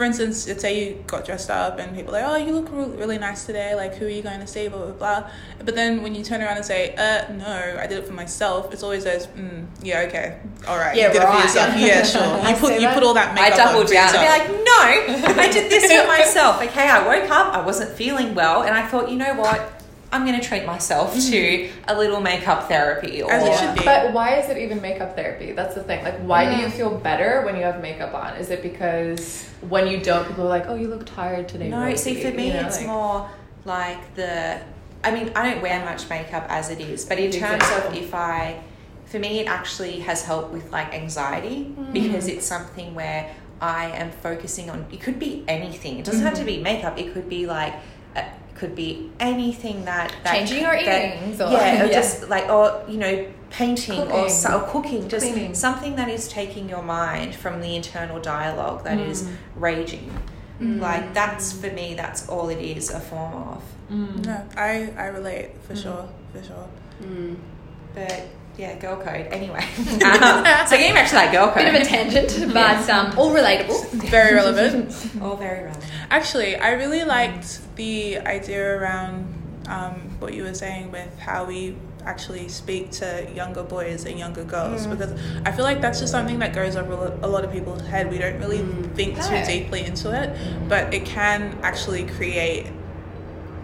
[0.00, 2.70] for instance, let's say you got dressed up and people are like, oh, you look
[2.72, 3.74] re- really nice today.
[3.74, 4.66] Like, who are you going to see?
[4.66, 5.30] Blah blah blah.
[5.62, 8.72] But then when you turn around and say, uh, no, I did it for myself.
[8.72, 11.36] It's always those, mm, yeah, okay, all right, Yeah, you did it right.
[11.36, 11.76] for yourself.
[11.76, 12.48] Yeah, sure.
[12.48, 14.64] You put you put all that I makeup doubled on for down and be like,
[14.64, 16.62] no, I did this for myself.
[16.62, 19.79] Okay, I woke up, I wasn't feeling well, and I thought, you know what?
[20.12, 21.84] I'm going to treat myself to mm-hmm.
[21.86, 23.22] a little makeup therapy.
[23.22, 23.84] Or As it should be.
[23.84, 25.52] But why is it even makeup therapy?
[25.52, 26.02] That's the thing.
[26.02, 26.64] Like, why do Mm.
[26.64, 28.36] you feel better when you have makeup on?
[28.36, 31.80] Is it because when you don't, people are like, "Oh, you look tired today." No,
[31.80, 33.30] Rosie," see, for me, you know, it's like- more
[33.64, 34.58] like the.
[35.02, 37.98] I mean, I don't wear much makeup as it is, but in terms Exactly.
[38.00, 38.56] of if I.
[39.06, 41.92] For me, it actually has helped with like anxiety mm.
[41.92, 44.86] because it's something where I am focusing on.
[44.92, 45.98] It could be anything.
[45.98, 46.46] It doesn't have to mm-hmm.
[46.46, 46.98] be makeup.
[46.98, 47.74] It could be like.
[48.60, 51.92] It could be anything that, that Changing your that- earrings or- yeah, or Yeah.
[51.92, 54.28] just like or you know painting or, Cooking.
[54.28, 55.54] so, or cooking, just Cleaning.
[55.54, 60.12] something that is taking your mind from the internal dialogue that is raging.
[60.60, 63.62] Like that's for me, that's all it is a form of.
[63.90, 64.26] Mm.
[64.26, 66.68] no, I I relate for sure, for sure.
[67.02, 67.36] Mm.
[67.94, 69.26] But yeah, girl code.
[69.30, 69.86] Anyway, um,
[70.66, 73.84] so getting back to that girl code, Bit of a tangent, but um, all relatable.
[74.10, 74.92] Very relevant.
[75.22, 75.84] all very relevant.
[76.10, 79.32] Actually, I really liked the idea around
[79.68, 84.42] um, what you were saying with how we actually speak to younger boys and younger
[84.42, 85.12] girls because
[85.44, 88.10] I feel like that's just something that goes over a lot of people's head.
[88.10, 89.28] We don't really think No.
[89.28, 90.34] too deeply into it,
[90.68, 92.66] but it can actually create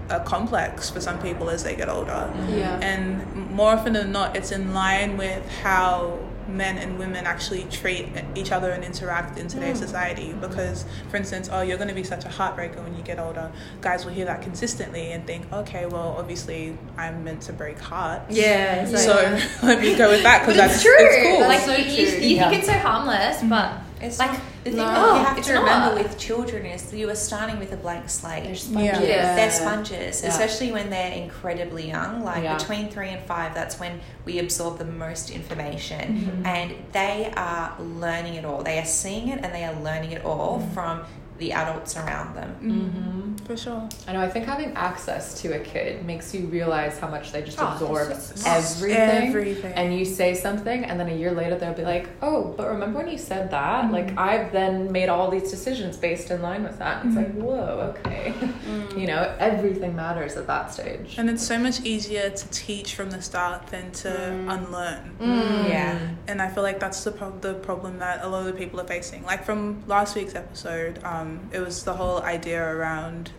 [0.09, 2.33] a complex for some people as they get older.
[2.49, 2.79] Yeah.
[2.81, 8.09] And more often than not, it's in line with how men and women actually treat
[8.35, 9.85] each other and interact in today's hmm.
[9.85, 10.33] society.
[10.33, 13.51] Because, for instance, oh, you're going to be such a heartbreaker when you get older.
[13.81, 18.35] Guys will hear that consistently and think, okay, well, obviously, I'm meant to break hearts.
[18.35, 20.95] Yeah, it's like- So let me go with that but because it's that's true.
[20.99, 21.41] It's cool.
[21.41, 22.21] Like So you, you, true.
[22.21, 22.49] you Yeah.
[22.49, 25.47] think it's so harmless, but It's like like the thing no, that you have it's
[25.49, 26.05] to remember not.
[26.05, 28.43] with children is you are starting with a blank slate.
[28.45, 28.57] They're Yeah.
[28.57, 29.09] sponges.
[29.09, 29.35] Yeah.
[29.37, 30.29] They're sponges, Yeah.
[30.29, 32.23] especially when they're incredibly young.
[32.25, 32.57] Like Yeah.
[32.59, 36.47] between three and five, that's when we absorb the most information, Mm-hmm.
[36.47, 38.63] and they are learning it all.
[38.63, 40.75] They are seeing it and they are learning it all Mm-hmm.
[40.75, 41.01] from
[41.39, 42.51] the adults around them.
[42.63, 43.47] Mhm.
[43.47, 43.89] for sure.
[44.09, 44.21] I know.
[44.21, 47.69] I think having access to a kid makes you realize how much they just Oh,
[47.69, 49.29] absorb just- everything.
[49.29, 49.73] Everything.
[49.75, 52.99] And you say something, and then a year later they'll be like, "Oh, but remember
[52.99, 53.85] when you said that?
[53.85, 53.93] Mm-hmm.
[53.99, 57.39] Like I've then made all these decisions based in line with that." And it's Mm-hmm.
[57.41, 58.25] like, "Whoa, okay."
[59.01, 61.15] you know, everything matters at that stage.
[61.19, 64.11] And it's so much easier to teach from the start than to
[64.55, 65.05] unlearn.
[65.21, 65.69] Mm.
[65.69, 65.99] Yeah.
[66.29, 68.81] and I feel like that's the pro- the problem that a lot of the people
[68.81, 69.23] are facing.
[69.33, 73.31] Like from last week's episode, um, it was the whole idea around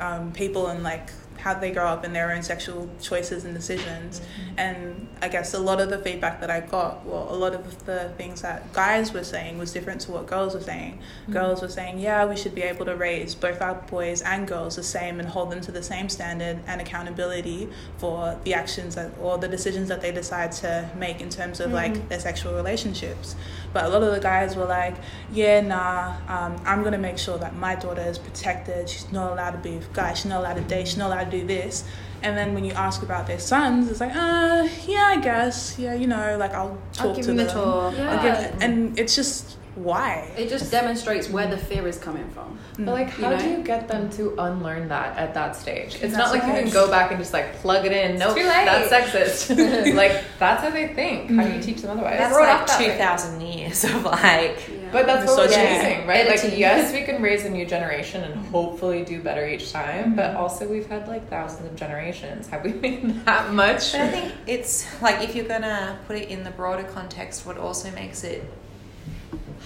[0.00, 4.20] um, people and like how they grow up and their own sexual choices and decisions.
[4.20, 4.58] Mm-hmm.
[4.58, 7.86] And I guess a lot of the feedback that I got, well, a lot of
[7.86, 10.98] the things that guys were saying was different to what girls were saying.
[11.22, 11.32] Mm-hmm.
[11.32, 14.76] Girls were saying, yeah, we should be able to raise both our boys and girls
[14.76, 19.10] the same and hold them to the same standard and accountability for the actions that,
[19.20, 22.08] or the decisions that they decide to make in terms of like mm-hmm.
[22.08, 23.34] their sexual relationships.
[23.72, 24.96] But a lot of the guys were like,
[25.32, 28.88] yeah, nah, um, I'm going to make sure that my daughter is protected.
[28.88, 30.18] She's not allowed to be with guys.
[30.18, 30.88] She's not allowed to date.
[30.88, 31.84] She's not allowed to do this.
[32.22, 35.78] And then when you ask about their sons, it's like, uh, yeah, I guess.
[35.78, 37.54] Yeah, you know, like I'll talk I'll give to him a them.
[37.54, 37.94] talk.
[37.98, 40.30] I'll give- and it's just why?
[40.36, 42.58] It just demonstrates where the fear is coming from.
[42.78, 45.94] But like, You how do you get them to unlearn that at that stage?
[45.94, 48.18] It's That's not like you can go back and just like plug it in.
[48.18, 49.94] Nope, that's sexist.
[49.96, 51.30] like that's how they think.
[51.30, 52.18] How do you teach them otherwise?
[52.18, 52.92] That's brought like up that way.
[52.92, 54.58] 2,000 years of like.
[54.92, 56.26] But that's what we're chasing, right?
[56.26, 56.50] Editing.
[56.50, 60.30] Like, yes, we can raise a new generation and hopefully do better each time, but
[60.30, 60.36] mm-hmm.
[60.38, 62.48] also we've had like thousands of generations.
[62.48, 63.92] Have we made that much?
[63.92, 67.56] But I think it's like if you're gonna put it in the broader context, what
[67.58, 68.44] also makes it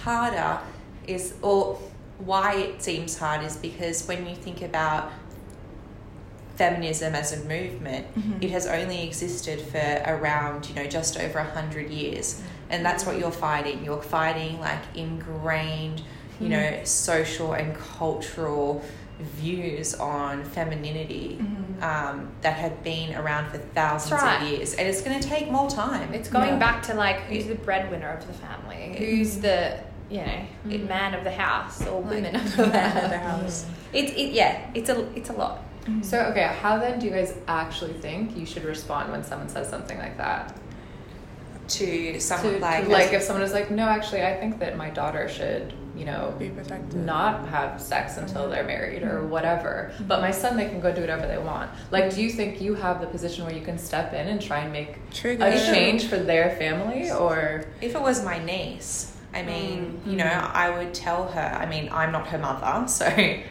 [0.03, 0.59] harder
[1.07, 1.79] is, or
[2.19, 5.11] why it seems hard is because when you think about
[6.55, 8.41] feminism as a movement, mm-hmm.
[8.41, 12.35] it has only existed for around, you know, just over a hundred years.
[12.35, 12.54] Mm-hmm.
[12.75, 13.83] And that's what you're fighting.
[13.83, 16.01] You're fighting like ingrained
[16.39, 16.85] you know, mm-hmm.
[16.85, 18.83] social and cultural
[19.19, 21.83] views on femininity mm-hmm.
[21.83, 24.41] um, that have been around for thousands right.
[24.41, 26.13] of years, and it's going to take more time.
[26.13, 26.59] It's going Yeah.
[26.59, 29.03] back to like who's the breadwinner of the family, mm-hmm.
[29.03, 33.17] who's the you know man of the house or woman of the Man of the
[33.17, 33.63] house.
[33.63, 33.65] house.
[33.93, 35.61] It's it, yeah, it's a it's a lot.
[36.01, 39.69] So okay, how then do you guys actually think you should respond when someone says
[39.69, 40.57] something like that?
[41.67, 44.89] To someone To- like like if someone is like, no, actually, I think that my
[44.89, 46.95] daughter should, you know, Be protected.
[46.95, 48.51] not have sex until mm-hmm.
[48.51, 49.29] they're married or mm-hmm.
[49.29, 49.91] whatever.
[49.93, 50.07] Mm-hmm.
[50.07, 51.71] But my son, they can go do whatever they want.
[51.91, 54.59] Like, do you think you have the position where you can step in and try
[54.59, 55.45] and make Trigger.
[55.45, 60.11] a change for their family, or If it was my niece, I mean, Mm.
[60.11, 61.57] you know, I would tell her.
[61.61, 63.09] I mean, I'm not her mother, so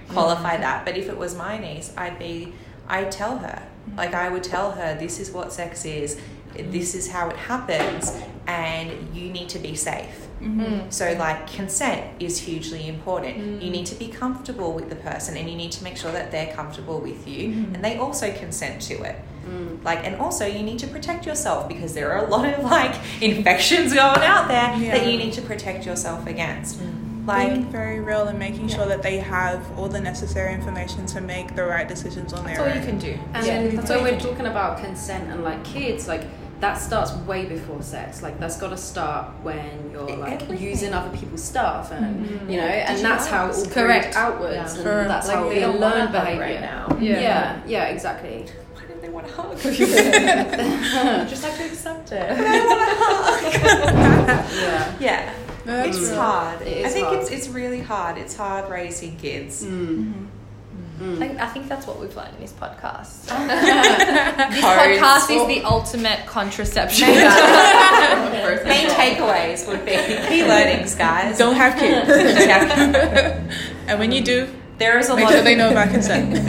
[0.09, 0.85] qualify that.
[0.85, 2.55] But if it was my niece, I'd be,
[2.89, 3.63] I'd tell her.
[3.97, 6.19] Like, I would tell her, this is what sex is,
[6.57, 8.13] this is how it happens,
[8.47, 10.29] and you need to be safe.
[10.41, 10.91] Mm-hmm.
[10.91, 13.39] So, like, consent is hugely important.
[13.39, 13.63] Mm.
[13.63, 16.31] You need to be comfortable with the person, and you need to make sure that
[16.31, 17.75] they're comfortable with you, mm-hmm.
[17.75, 19.17] and they also consent to it.
[19.47, 19.83] Mm.
[19.85, 22.95] Like, and also you need to protect yourself because there are a lot of like
[23.23, 26.81] infections going out there that you need to protect yourself against.
[26.81, 27.27] Mm.
[27.27, 31.23] Like, being very real and making sure that they have all the necessary information to
[31.23, 32.67] make the right decisions on their own.
[32.67, 33.19] That's all you can do.
[33.33, 36.25] And yeah, then that's when we're talking about consent and like kids, like
[36.61, 38.23] that starts way before sex.
[38.23, 40.63] Like that's got to start when you're like Everything.
[40.67, 43.67] using other people's stuff, and you know, Did and you that's how it ask?
[43.67, 44.05] all Correct.
[44.15, 44.63] correct outwards, Yeah.
[44.65, 46.97] and For- that's like how they we learn behavior right now?
[47.01, 47.21] Yeah.
[47.21, 47.61] Yeah.
[47.67, 48.47] yeah, exactly.
[48.75, 49.59] why did they want to hug?
[51.29, 52.31] just have to accept it?
[54.55, 54.95] Yeah.
[55.01, 55.33] yeah.
[55.67, 56.21] No, that's It's real.
[56.21, 56.61] hard.
[56.63, 57.19] It is I think hard.
[57.21, 58.19] it's it's really hard.
[58.19, 59.65] It's hard raising kids.
[59.65, 60.27] Mm.
[61.01, 63.27] I, I think that's what we've learned in this podcast.
[63.29, 63.49] Codes.
[64.55, 67.09] this podcast is the ultimate contraception.
[68.65, 69.93] Main takeaways would be
[70.29, 71.37] key learnings, guys.
[71.45, 72.09] Don't have kids.
[73.89, 76.47] And when you do, There is a make lot sure of they know about consent.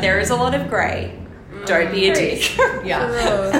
[0.00, 1.18] there is a lot of grey.
[1.66, 2.56] Don't be a dick.
[2.84, 3.06] yeah.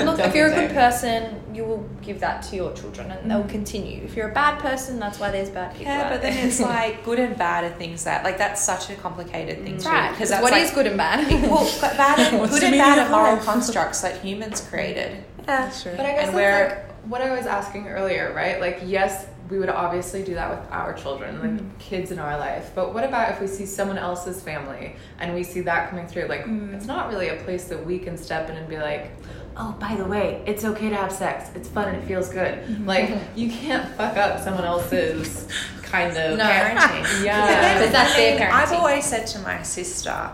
[0.05, 1.42] Look, if you're a good person, you
[1.73, 4.03] will give that to your children and they'll continue.
[4.05, 5.87] If you're a bad person, that's why there's bad people.
[5.93, 8.91] Yeah, out but then it's like good and bad are things that like that's such
[8.91, 9.89] a complicated thing too.
[9.89, 10.11] right.
[10.11, 11.31] Because Because what like, is good and bad?
[11.51, 15.13] well, but bad and What's good and bad are moral constructs that humans created.
[15.39, 15.45] Yeah.
[15.47, 15.93] That's true.
[15.97, 18.61] But I guess And that's like what I was asking earlier, right?
[18.61, 21.79] Like, yes, we would obviously do that with our children, like Mm-hmm.
[21.79, 22.71] kids in our life.
[22.77, 26.27] But what about if we see someone else's family and we see that coming through?
[26.27, 26.73] Like, Mm.
[26.75, 29.11] it's not really a place that we can step in and be like,
[29.57, 31.51] oh, by the way, it's okay to have sex.
[31.55, 32.65] It's fun and it feels good.
[32.65, 32.87] Mm-hmm.
[32.87, 35.49] Like, you can't fuck up someone else's
[35.83, 36.45] kind of No.
[36.45, 37.25] Parenting.
[37.25, 37.91] Yeah.
[37.91, 40.31] That's their I've always said to my sister,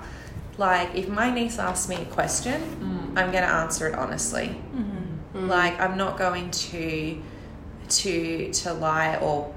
[0.57, 3.19] like, if my niece asks me a question, mm.
[3.19, 4.61] I'm going to answer it honestly.
[4.75, 5.39] Mm-hmm.
[5.39, 5.49] Mm.
[5.49, 7.23] Like, I'm not going to
[7.89, 9.55] to to lie or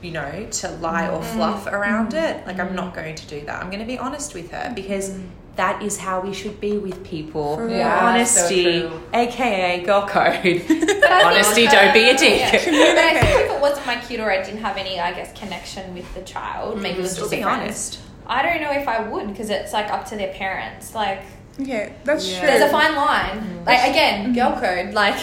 [0.00, 1.34] you know to lie or mm.
[1.34, 2.46] fluff around it.
[2.46, 3.62] Like, I'm not going to do that.
[3.62, 5.18] I'm going to be honest with her because.
[5.56, 7.68] That is how we should be with people.
[7.70, 10.34] Yeah, Honesty, so aka girl code.
[11.10, 12.40] Honesty, think- don't be a dick.
[12.40, 12.50] Yeah.
[12.50, 15.32] But I think if it wasn't my kid or I didn't have any, I guess,
[15.38, 18.00] connection with the child, maybe it was just be a friend, honest.
[18.26, 20.94] I don't know if I would because it's like up to their parents.
[20.94, 21.22] Like,
[21.60, 22.38] Okay, that's Yeah.
[22.40, 22.46] true.
[22.48, 23.38] there's a fine line.
[23.38, 23.64] Mm-hmm.
[23.64, 24.34] Like again, mm-hmm.
[24.34, 24.92] girl code.
[24.92, 25.14] Like,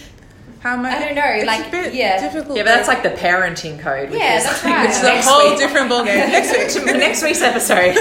[0.60, 0.92] How much?
[0.92, 2.20] I don't know, It's like, a bit yeah.
[2.20, 2.56] difficult.
[2.56, 4.10] Yeah, but that's like the parenting code.
[4.10, 4.80] which Yeah, is that's right.
[4.82, 6.04] which it's a next whole week- different ballgame.
[6.30, 6.84] Next week.
[6.96, 7.94] next week's episode,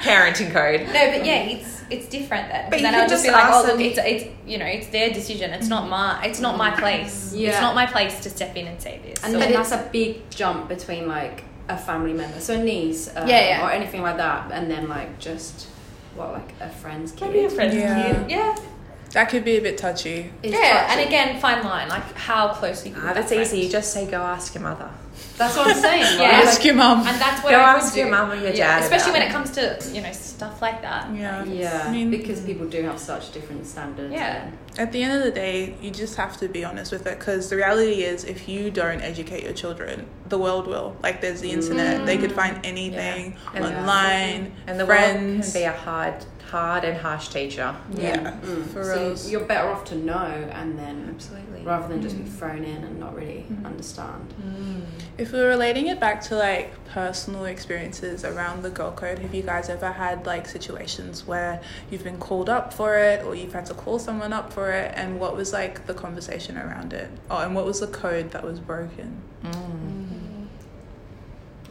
[0.00, 0.80] parenting code.
[0.86, 2.68] no, but yeah, it's it's different then.
[2.70, 4.86] But then can I'll just just be like, oh look, it's it's you know, it's
[4.88, 5.50] their decision.
[5.52, 7.32] It's not my it's not my place.
[7.34, 9.22] It's not my place to step in and say this.
[9.22, 13.08] And or- then that's a big jump between like a family member, so a niece,
[13.14, 13.66] um, Yeah, yeah.
[13.66, 15.66] or anything like that, and then like just
[16.14, 17.26] what like a friend's kid.
[17.28, 18.12] Maybe a friend's Yeah.
[18.22, 18.30] kid.
[18.30, 18.56] Yeah.
[19.16, 20.30] That could be a bit touchy.
[20.42, 21.00] It's yeah, touchy.
[21.00, 21.88] and again, fine line.
[21.88, 22.90] Like how closely.
[22.90, 23.60] you Ah, with that's easy.
[23.60, 24.90] You just say, go ask your mother.
[25.38, 26.20] that's what I'm saying.
[26.20, 26.42] Yeah.
[26.44, 26.98] Ask your mum.
[27.06, 28.00] And that's what Go I would ask do.
[28.00, 29.28] your mum or your Yeah, dad especially when it.
[29.28, 29.62] it comes to
[29.94, 31.02] you know stuff like that.
[31.14, 31.44] Yeah.
[31.44, 34.12] yeah, I mean- because people do have such different standards.
[34.12, 34.42] Yeah.
[34.44, 37.18] and- At the end of the day, you just have to be honest with it
[37.18, 40.94] because the reality is, if you don't educate your children, the world will.
[41.02, 43.22] Like, there's the internet; they could find anything
[43.54, 45.52] And- online, And the world friends.
[45.52, 46.16] can be a hard,
[46.56, 47.76] hard and harsh teacher.
[47.92, 48.40] yeah, mm.
[48.40, 48.66] mm.
[48.72, 49.30] for so reals.
[49.30, 50.26] you're better off to know
[50.58, 51.62] and then Absolutely.
[51.62, 52.38] rather than just be mm.
[52.38, 53.66] thrown in and not really Mm-hmm.
[53.66, 54.34] understand.
[54.42, 54.82] Mm.
[55.18, 59.42] If we're relating it back to like personal experiences around the girl code, have you
[59.42, 63.66] guys ever had like situations where you've been called up for it or you've had
[63.66, 67.08] to call someone up for it and what was like the conversation around it?
[67.30, 69.08] Oh, and what was the code that was broken?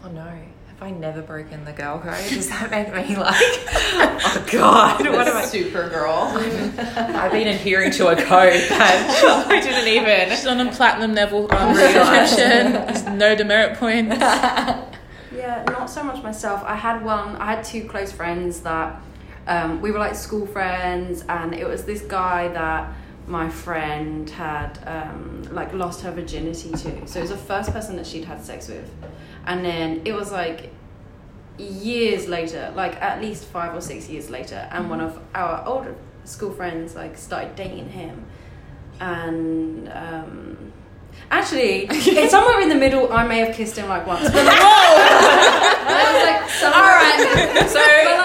[0.03, 0.31] Oh no.
[0.79, 2.17] Have I never broken the girl code?
[2.27, 5.45] Does that make me like, oh god, what am I?
[5.45, 6.33] super girl?
[6.35, 10.35] I've been adhering to a code that I didn't even.
[10.35, 12.73] She's on a platinum level um, subscription.
[12.73, 14.17] There's no demerit points.
[14.19, 16.61] Yeah, not so much myself.
[16.65, 17.37] I had one.
[17.37, 19.01] I had two close friends that
[19.47, 22.93] um, we were like school friends, and it was this guy that
[23.27, 27.07] my friend had um, like lost her virginity to.
[27.07, 28.89] So it was the first person that she'd had sex with,
[29.45, 30.71] and then it was like
[31.57, 35.95] years later, like at least five or six years later, and one of our older
[36.23, 38.25] school friends like started dating him,
[38.99, 39.89] and.
[39.89, 40.71] Um,
[41.31, 43.11] Actually, it's somewhere in the middle.
[43.11, 44.25] I may have kissed him like once.
[44.25, 47.69] But like, I was like, All right.
[47.69, 48.24] So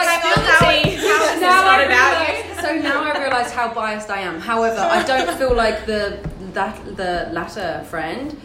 [3.61, 4.41] how biased I am.
[4.41, 6.19] However, I don't feel like the
[6.55, 8.37] that the latter friend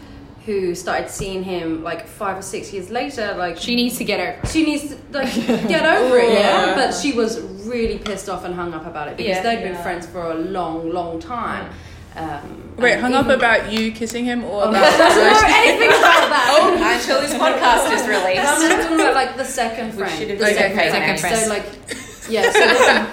[0.44, 4.20] who started seeing him like five or six years later, like She needs to get
[4.20, 4.38] over.
[4.42, 4.48] it.
[4.48, 5.34] she needs to like
[5.74, 6.66] get over it, yeah.
[6.66, 6.74] Yeah.
[6.76, 9.42] But she was really pissed off and hung up about it because Yeah.
[9.42, 11.68] they'd been friends for a long, long time.
[12.14, 15.06] Um, Wait, hung up about you kissing him or Oh, about no,
[15.46, 16.46] anything about that.
[16.52, 18.68] Oh, until this podcast is I'm released.
[18.70, 20.18] just talking about like the second We friend.
[20.18, 21.34] should have the said second fake friend.
[21.34, 21.44] names.
[21.44, 22.42] So like, yeah.
[22.52, 23.08] So this,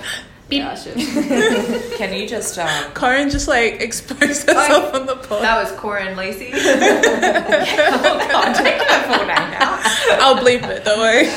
[0.58, 5.42] yeah, Can you just um, Corin just like exposed herself on the pod.
[5.44, 6.52] That was Corin Lacey.
[6.54, 9.80] oh god, take her full name now.
[10.20, 11.28] I'll bleep it, don't worry.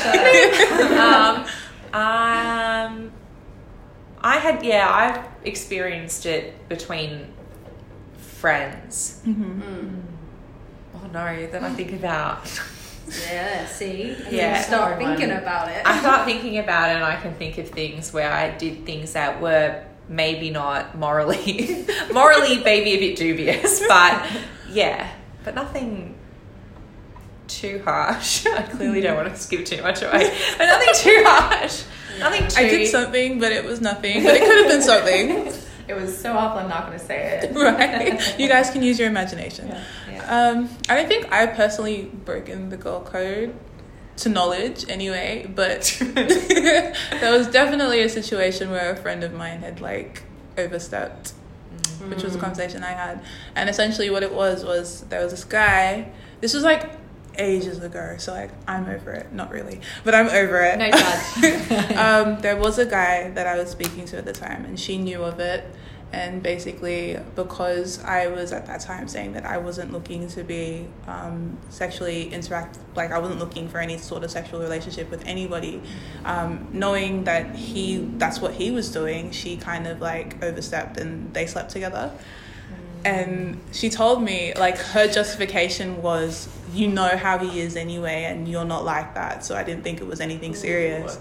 [0.97, 1.45] um,
[1.93, 3.11] um,
[4.21, 7.33] I had yeah, I've experienced it between
[8.17, 9.21] friends.
[9.25, 10.01] Mm.
[10.95, 12.45] Oh no, then I think about.
[13.29, 13.65] Yeah.
[13.67, 14.15] See.
[14.25, 14.57] And Yeah.
[14.57, 15.17] You start Hard one.
[15.17, 15.81] thinking about it.
[15.85, 19.13] I start thinking about it, and I can think of things where I did things
[19.13, 24.25] that were maybe not morally, morally maybe a bit dubious, but
[24.69, 25.09] yeah,
[25.43, 26.15] but nothing
[27.47, 28.45] too harsh.
[28.57, 31.83] I clearly don't want to give too much away, but nothing too harsh.
[32.19, 32.61] Nothing too.
[32.61, 34.23] I did something, but it was nothing.
[34.23, 35.53] But it could have been something,
[35.87, 36.59] It was so awful.
[36.61, 37.55] I'm not going to say it.
[37.55, 38.39] right?
[38.39, 39.67] You guys can use your imagination.
[39.69, 39.83] Yeah.
[40.17, 40.49] Yeah.
[40.49, 43.55] Um, I don't think I personally broken the girl code
[44.17, 49.79] to knowledge anyway, but there was definitely a situation where a friend of mine had
[49.79, 50.23] like
[50.57, 51.33] overstepped,
[52.07, 53.23] which was a conversation I had.
[53.55, 56.89] And essentially what it was was there was this guy, this was like
[57.37, 59.31] ages ago, so like I'm over it.
[59.31, 60.79] Not really, but I'm over it.
[60.79, 61.91] No judge.
[61.97, 64.97] um, there was a guy that I was speaking to at the time, and she
[64.97, 65.63] knew of it.
[66.13, 70.87] And basically, because I was at that time saying that I wasn't looking to be
[71.05, 75.81] um, sexually interact, like I wasn't looking for any sort of sexual relationship with anybody,
[76.23, 81.33] um, knowing that he, that's what he was doing, she kind of like overstepped, and
[81.33, 82.11] they slept together.
[83.05, 88.47] And she told me, like, her justification was, you know how he is anyway, and
[88.47, 89.45] you're not like that.
[89.45, 91.17] So I didn't think it was anything serious.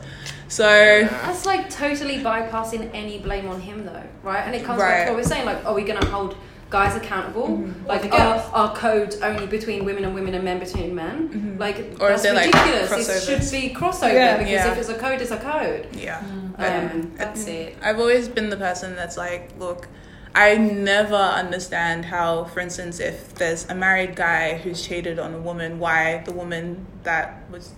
[0.49, 0.65] So,
[1.11, 4.41] That's like totally bypassing any blame on him, though, right?
[4.47, 6.37] And it comes back to what we're saying, like, are we going to hold
[6.71, 7.49] guys accountable?
[7.49, 7.87] Mm-hmm.
[7.87, 11.29] Like, Or are, are codes only between women and women and men between men?
[11.29, 11.61] Mhm.
[11.61, 13.09] Like, Or that's is there, like, ridiculous.
[13.09, 14.37] it should be crossover Yeah.
[14.39, 14.73] because Yeah.
[14.73, 15.89] if it's a code, it's a code.
[15.97, 16.21] yeah.
[16.59, 17.77] Um, That's it.
[17.83, 19.89] I've always been the person that's like, look,
[20.37, 25.39] I never understand how, for instance, if there's a married guy who's cheated on a
[25.39, 27.73] woman, why the woman that was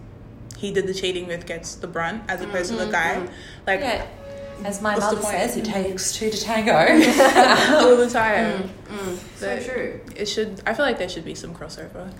[0.57, 2.91] he did the cheating with gets the brunt as opposed to the mm-hmm.
[2.91, 3.15] guy.
[3.15, 3.33] Mm-hmm.
[3.67, 4.07] Like Yeah.
[4.65, 6.73] As my What's mother says, it takes two to tango.
[7.79, 8.65] all the time.
[8.65, 9.39] Mm, mm.
[9.39, 10.01] so But- true.
[10.17, 10.61] It should.
[10.67, 12.13] I feel like there should be some crossover.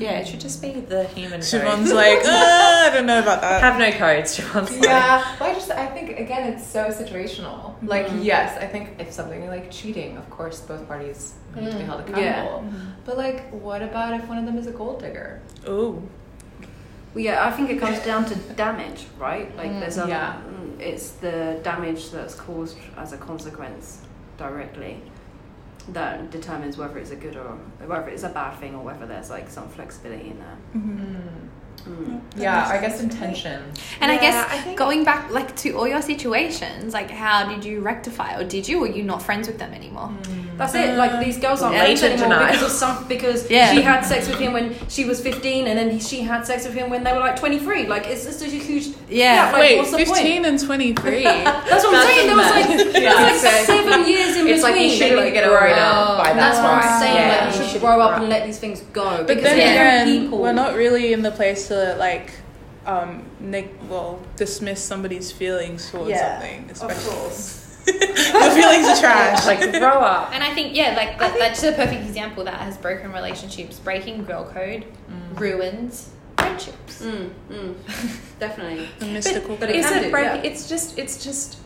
[0.00, 1.94] Yeah, it should just be the human Siobhan's code.
[1.96, 2.28] like, uh,
[2.86, 3.62] I don't know about that.
[3.62, 4.84] Have no codes, Siobhan's like.
[4.84, 7.74] Yeah, well, I just I think again it's so situational.
[7.82, 8.24] Like Mhm.
[8.24, 11.86] yes, I think if something like cheating, of course both parties need to be Mm,
[11.86, 12.42] held yeah.
[12.44, 12.72] accountable.
[13.04, 15.40] But like, what about if one of them is a gold digger?
[15.68, 16.02] Ooh.
[17.14, 19.56] Well, yeah, I think it comes down to damage, right?
[19.56, 20.34] Like, Mm, there's a, yeah.
[20.50, 24.00] mm, it's the damage that's caused as a consequence
[24.36, 25.00] directly
[25.92, 29.30] that determines whether it's a good or whether it's a bad thing or whether there's
[29.30, 30.56] like some flexibility in there.
[30.76, 31.20] Mhm.
[31.88, 32.20] Mm.
[32.36, 33.62] Yeah, I guess intention.
[34.00, 37.64] And I guess I think- going back like to all your situations, like how did
[37.64, 40.10] you rectify or did you or you not friends with them anymore?
[40.56, 40.96] That's it.
[40.96, 42.52] Like these girls aren't Latent friends anymore denial.
[42.52, 43.72] because of some because Yeah.
[43.74, 46.64] she had sex with him when she was fifteen, and then he, she had sex
[46.64, 47.86] with him when they were like twenty three.
[47.86, 49.50] Like it's just a huge Yeah.
[49.52, 50.08] like, Wait, what's the point?
[50.16, 51.22] 15 and 23.
[51.24, 52.26] That's what I'm saying.
[52.26, 54.54] There was like, there was like seven years in between.
[54.54, 54.90] It's like between.
[54.90, 57.16] you shouldn't like, get over it Oh, by that That's what I'm saying.
[57.16, 59.04] Yeah, like you you should should grow up grow and let these things go.
[59.04, 60.38] But because then they're again, people.
[60.38, 62.30] we're not really in the place to like,
[62.86, 66.64] um, neg- well, dismiss somebody's feelings towards Yeah, something.
[66.64, 67.65] of Especially.
[67.86, 68.32] Course.
[68.54, 69.46] the feelings are trash.
[69.46, 70.32] Like, grow up.
[70.34, 73.78] And I think yeah, like that, that's a perfect example that has broken relationships.
[73.78, 75.40] Breaking girl code mm.
[75.40, 77.02] ruins friendships.
[77.02, 77.74] Mm, mm,
[78.38, 78.88] definitally.
[78.98, 79.56] the mystical.
[79.56, 80.24] but it Is it do, break?
[80.24, 80.50] yeah.
[80.50, 80.98] It's just.
[80.98, 81.58] It's just.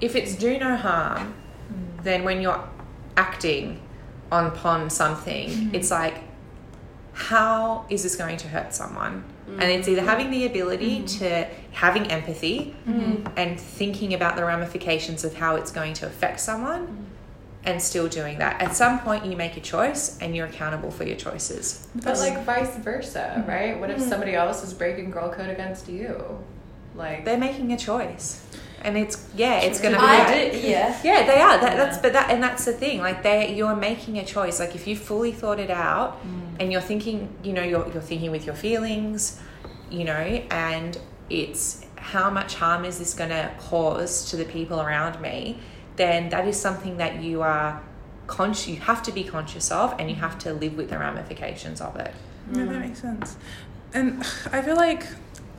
[0.00, 1.34] If it's do no harm,
[1.72, 2.04] mm.
[2.04, 2.68] then when you're
[3.16, 3.80] acting
[4.30, 5.74] on upon something, mm-hmm.
[5.74, 6.22] it's like,
[7.12, 9.24] how is this going to hurt someone?
[9.48, 10.06] And it's either mm.
[10.06, 11.18] having the ability mm-hmm.
[11.18, 11.46] to
[11.78, 13.24] having empathy mm-hmm.
[13.36, 17.04] and thinking about the ramifications of how it's going to affect someone mm-hmm.
[17.62, 18.60] and still doing that.
[18.60, 21.86] At some point you make a choice and you're accountable for your choices.
[21.94, 23.48] But like vice versa, mm-hmm.
[23.48, 23.78] right?
[23.78, 26.44] What if somebody else is breaking girl code against you?
[26.96, 28.44] Like They're making a choice.
[28.82, 31.00] And it's yeah, it's gonna be I did, yeah.
[31.04, 31.60] Yeah, they are.
[31.60, 32.98] That, That's but that and that's the thing.
[32.98, 34.58] Like they, you're making a choice.
[34.58, 36.60] Like if you fully thought it out, mm.
[36.60, 39.40] and you're thinking, you know, you're you're thinking with your feelings,
[39.90, 40.96] you know, and
[41.30, 45.58] it's how much harm is this going to cause to the people around me?
[45.96, 47.82] Then that is something that you are
[48.26, 48.68] conscious.
[48.68, 51.96] You have to be conscious of, and you have to live with the ramifications of
[51.96, 52.14] it.
[52.52, 53.36] Yeah, that makes sense.
[53.92, 54.20] And
[54.52, 55.06] I feel like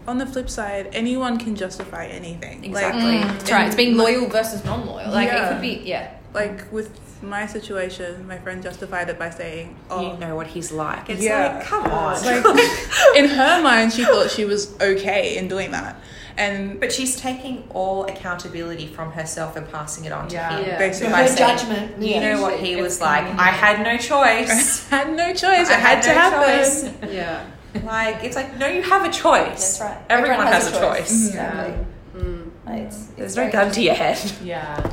[0.07, 2.63] on the flip side, anyone can justify anything.
[2.63, 3.19] Exactly.
[3.19, 3.67] Like, That's right.
[3.67, 3.99] It's being mm.
[3.99, 5.11] loyal versus non-loyal.
[5.11, 5.49] Like Yeah.
[5.49, 6.11] it could be, yeah.
[6.33, 6.89] Like with
[7.21, 11.09] my situation, my friend justified it by saying, "Oh, You know what he's like.
[11.09, 11.55] It's Yeah.
[11.57, 12.23] like, come on.
[12.23, 12.45] like
[13.15, 15.95] in her mind, she thought she was okay in doing that."
[16.37, 20.57] And But she's taking all accountability from herself and passing it on to Yeah.
[20.57, 20.65] him.
[20.67, 20.77] Yeah.
[20.77, 22.01] basically, By Her saying, judgment.
[22.01, 23.23] You know what he It's was like?
[23.25, 23.39] coming.
[23.39, 24.87] I had no choice.
[24.91, 25.67] I had no choice.
[25.69, 26.59] It I had, to no happen.
[26.59, 26.89] choice.
[27.11, 27.43] Yeah.
[27.83, 29.77] Like it's like no, you have a choice.
[29.77, 29.97] That's right.
[30.09, 31.27] Everyone, has, a choice.
[31.27, 31.85] Exactly.
[32.15, 32.49] Mm.
[32.65, 34.19] Like, it's, it's There's no very gun to your head.
[34.43, 34.91] yeah.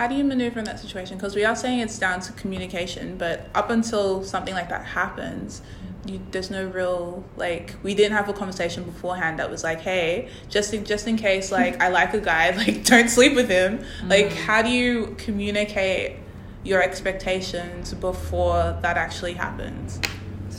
[0.00, 1.18] How do you maneuver in that situation?
[1.18, 5.60] Because we are saying it's down to communication, but up until something like that happens,
[6.06, 10.30] you, there's no real like we didn't have a conversation beforehand that was like, hey,
[10.48, 13.84] just in just in case like I like a guy, like don't sleep with him.
[14.06, 14.36] Like, mm.
[14.36, 16.16] how do you communicate
[16.64, 20.00] your expectations before that actually happens?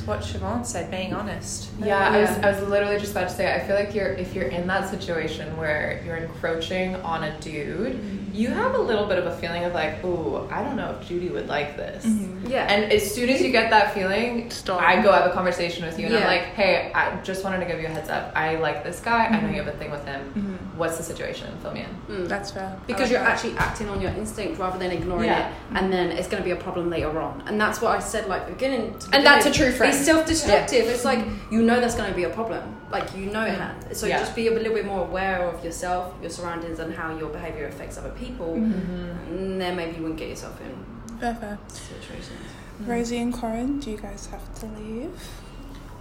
[0.01, 1.69] It's what Siobhan said, being honest.
[1.79, 4.33] Yeah, I was I was literally just about to say I feel like you're if
[4.33, 8.33] you're in that situation where you're encroaching on a dude, mm-hmm.
[8.33, 11.07] you have a little bit of a feeling of like, ooh, I don't know if
[11.07, 12.03] Judy would like this.
[12.03, 12.47] Mm-hmm.
[12.47, 12.65] Yeah.
[12.65, 14.81] And as soon as you get that feeling, Stop.
[14.81, 17.65] I go have a conversation with you and I'm like, hey, I just wanted to
[17.65, 18.35] give you a heads up.
[18.35, 19.27] I like this guy.
[19.27, 19.53] I know mm-hmm.
[19.53, 20.57] you have a thing with him.
[20.77, 21.55] What's the situation?
[21.61, 22.15] Fill me in.
[22.15, 22.27] Mm.
[22.27, 22.75] That's fair.
[22.87, 23.33] Because like you're that.
[23.33, 25.49] actually acting on your instinct rather than ignoring Yeah.
[25.49, 27.99] it and then it's going to be a problem later on and that's what i
[27.99, 29.90] said like beginning to And that's a true friend.
[29.91, 33.45] It's self-destructive it's like you know that's going to be a problem like you know
[33.45, 34.19] it so Yeah.
[34.19, 37.67] just be a little bit more aware of yourself your surroundings and how your behavior
[37.67, 41.57] affects other people and then maybe you wouldn't get yourself in fair, fair.
[41.67, 42.39] situations
[42.81, 42.91] mm-hmm.
[42.91, 45.11] Rosie and Corin, do you guys have to leave?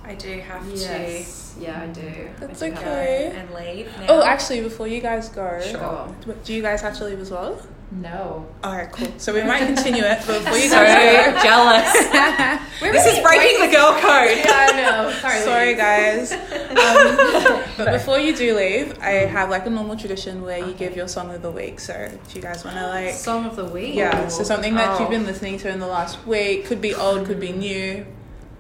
[0.02, 3.30] I do have yes yeah i do That's I do have- okay.
[3.32, 4.06] to and leave oh, now.
[4.08, 6.34] Oh, actually, before you guys go, Sure.
[6.44, 7.60] Do you guys have to leave as well?
[7.92, 8.46] No.
[8.62, 9.08] All right, cool.
[9.18, 11.92] So we might continue it, but before you so guys go, jealous.
[12.80, 14.38] this is breaking the girl code.
[14.38, 15.10] Yeah, I know.
[15.12, 15.40] Sorry.
[15.40, 16.32] Sorry, guys.
[16.32, 20.94] Um, but before you do leave, I have like a normal tradition where you give
[20.94, 21.80] your song of the week.
[21.80, 21.94] So,
[22.28, 25.00] do you guys want to like, song of the week yeah, so something that Oh.
[25.00, 28.06] you've been listening to in the last week could be old, could be new.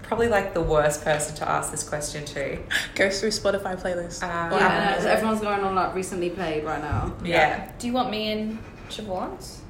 [0.02, 2.58] Probably like the worst person to ask this question to.
[2.96, 4.24] Go through Spotify playlist.
[4.24, 7.70] Uh, or yeah, Apple so everyone's going on like recently played right now Yeah.
[7.78, 8.58] Do you want me and
[8.90, 9.62] Siobhan's?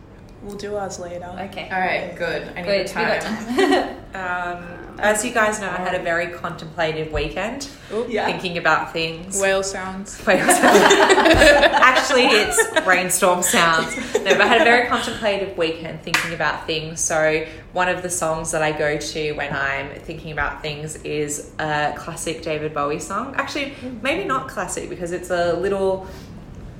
[0.42, 1.26] We'll do ours later.
[1.38, 1.68] Okay.
[1.70, 2.48] All right, good.
[2.56, 2.88] I need Good.
[2.88, 3.56] the We got time.
[3.56, 3.96] time.
[4.12, 4.64] Um,
[4.98, 8.08] as you guys know, I had a very contemplative weekend, Oop.
[8.08, 9.40] thinking about things.
[9.40, 10.20] Whale sounds.
[10.26, 13.94] Wait, Actually, it's brainstorm sounds.
[14.14, 17.00] No, but I had a very contemplative weekend thinking about things.
[17.00, 21.52] So, one of the songs that I go to when I'm thinking about things is
[21.60, 23.34] a classic David Bowie song.
[23.36, 26.06] Actually, maybe not classic because it's a little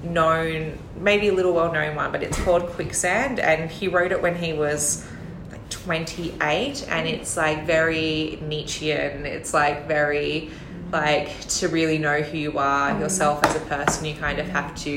[0.03, 4.23] known, maybe a little well known one, but it's called Quicksand, and he wrote it
[4.23, 5.07] when he was
[5.51, 9.27] like 28, and it's like very Nietzschean.
[9.27, 10.51] It's like very
[10.93, 13.01] like to really know who you are mm-hmm.
[13.01, 14.91] yourself as a person you kind of have to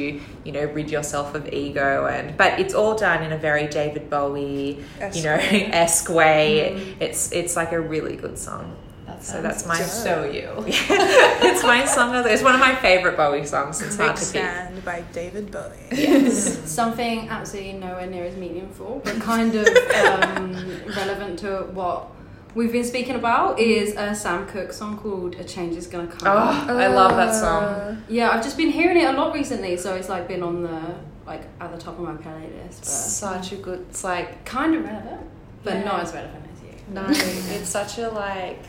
[0.44, 4.10] you know rid yourself of ego and but it's all done in a very david
[4.10, 6.74] bowie Esque you know esque way.
[6.76, 7.02] Mm-hmm.
[7.02, 8.76] It's it's like a really good song
[9.24, 10.50] That so that's my so you.
[10.68, 14.22] it's my song of the, it's one of my favorite bowie songs it's hard to
[14.34, 15.72] pick Quicksand by David Bowie.
[15.92, 20.54] yes something absolutely nowhere near as meaningful, but kind of um,
[20.96, 22.08] relevant to what
[22.54, 26.28] we've been speaking about is a Sam Cooke song called "A Change Is Gonna Come."
[26.28, 29.96] oh i love that song Yeah, I've just been hearing it a lot recently, so
[29.96, 30.82] it's like been on the
[31.26, 34.84] like at the top of my playlist, but such a good it's like kind of
[34.84, 35.22] relevant,
[35.64, 35.84] but Yeah.
[35.86, 36.76] not as relevant as you.
[36.94, 37.06] no
[37.56, 38.60] it's such a like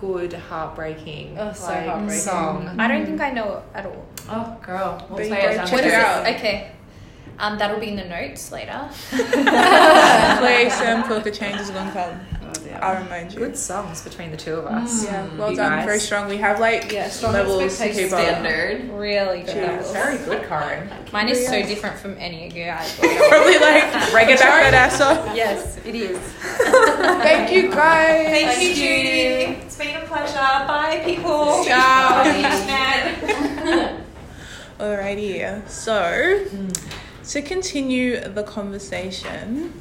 [0.00, 2.20] good heartbreaking Oh, so like, heartbreaking.
[2.20, 4.06] song I don't think I know it at all.
[4.30, 5.06] Oh, girl.
[5.08, 6.26] We'll play it check it out.
[6.26, 6.72] Okay.
[7.38, 8.88] Um, that'll be in the notes later.
[9.10, 12.37] Play some poker changes gonna come.
[12.80, 13.38] I'll remind you.
[13.38, 15.04] Good songs between the two of us.
[15.04, 15.10] Mm.
[15.12, 15.70] Yeah, well You done.
[15.72, 15.84] guys.
[15.84, 16.28] Very strong.
[16.28, 18.10] We have like Yeah, strong levels to expectations.
[18.10, 18.24] keep up.
[18.24, 18.90] Standard.
[18.92, 19.52] really good.
[19.52, 19.68] Cheers.
[19.68, 19.92] levels.
[19.92, 20.90] Very good card.
[21.12, 22.96] Mine is so different from any of you guys.
[22.98, 26.18] Probably like break it back that yes, it is.
[26.18, 28.26] Thank you guys.
[28.28, 29.62] Thank you, Judy.
[29.64, 30.34] It's been a pleasure.
[30.34, 31.64] Bye, people.
[31.64, 32.24] Ciao.
[32.24, 33.94] Bye.
[34.78, 36.44] Alrighty, so
[37.30, 39.72] to continue the conversation,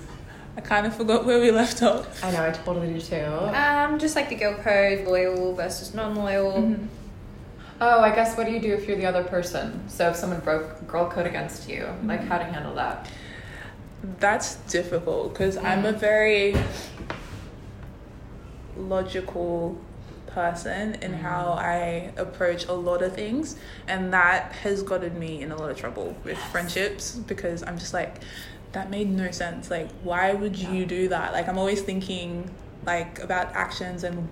[0.57, 2.23] I kind of forgot where we left off.
[2.23, 3.23] I know, I totally do too.
[3.23, 6.53] Um, just like the girl code, loyal versus non-loyal.
[6.53, 6.85] Mm-hmm.
[7.79, 9.87] Oh, I guess what do you do if you're the other person?
[9.87, 12.07] So if someone broke girl code against you, mm-hmm.
[12.07, 13.07] like how to handle that?
[14.19, 15.99] That's difficult because I'm a mm.
[15.99, 16.55] very
[18.75, 19.79] logical
[20.27, 21.21] person in mm-hmm.
[21.21, 25.69] how I approach a lot of things, and that has gotten me in a lot
[25.69, 28.21] of trouble with friendships because I'm just like,
[28.77, 29.71] that made no sense.
[29.71, 31.33] Like, why would you do that?
[31.33, 32.49] Like, I'm always thinking
[32.85, 34.29] like about actions and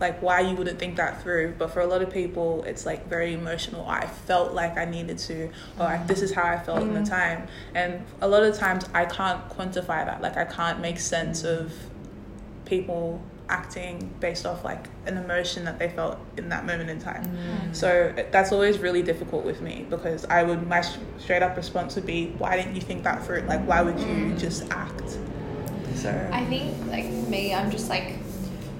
[0.00, 1.54] like why you wouldn't think that through.
[1.58, 3.86] But for a lot of people it's like very emotional.
[3.86, 7.00] I felt like i needed to or like this is how i felt in the
[7.00, 7.08] mm.
[7.08, 7.48] time.
[7.74, 10.22] And a lot of times i can't quantify that.
[10.22, 11.72] Like i can't make sense of
[12.64, 17.24] people acting based off like an emotion that they felt in that moment in time
[17.24, 17.74] mm.
[17.74, 20.82] so that's always really difficult with me because i would my
[21.18, 24.06] straight up response would be why didn't you think that through like why would you
[24.06, 24.38] mm.
[24.38, 25.18] just act
[25.98, 28.18] so I think like me, I'm just like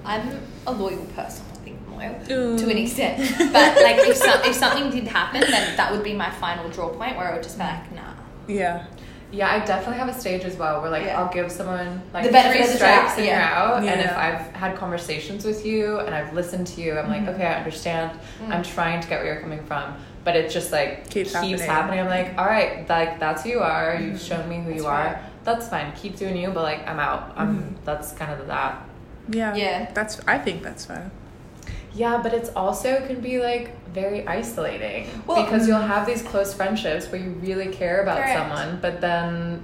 [0.05, 1.45] I'm a loyal person.
[1.53, 2.59] I think loyal Ooh.
[2.59, 3.19] to an extent,
[3.53, 6.89] but like if some, if something did happen, then that would be my final draw
[6.91, 8.15] point where I would just be like, nah.
[8.47, 8.87] yeah
[9.31, 11.21] Yeah, I definitely have a stage as well where like Yeah.
[11.21, 13.39] I'll give someone like The benefit three of the strikes doubt, and yeah.
[13.39, 13.85] you're out.
[13.85, 17.27] And if I've had conversations with you and I've listened to you, I'm Mm-hmm.
[17.27, 18.19] like, okay, I understand.
[18.43, 18.55] Mm.
[18.55, 19.95] I'm trying to get where you're coming from.
[20.25, 21.59] But it just like Keeps happening.
[21.59, 22.01] happening.
[22.01, 23.95] I'm like, all right, like that's who you are.
[24.01, 24.27] You've mm-hmm.
[24.27, 25.05] shown me who you That's are.
[25.15, 25.19] right.
[25.45, 25.93] That's fine.
[25.93, 27.33] Keep doing you, but like I'm out.
[27.37, 27.75] I'm mm-hmm.
[27.85, 28.83] that's kind of that.
[29.31, 29.91] yeah Yeah.
[29.93, 31.11] that's i think that's fair
[31.95, 35.69] Yeah, but it's also can be like very isolating Well- because mm.
[35.69, 38.39] you'll have these close friendships where you really care about Correct.
[38.39, 39.63] someone, but then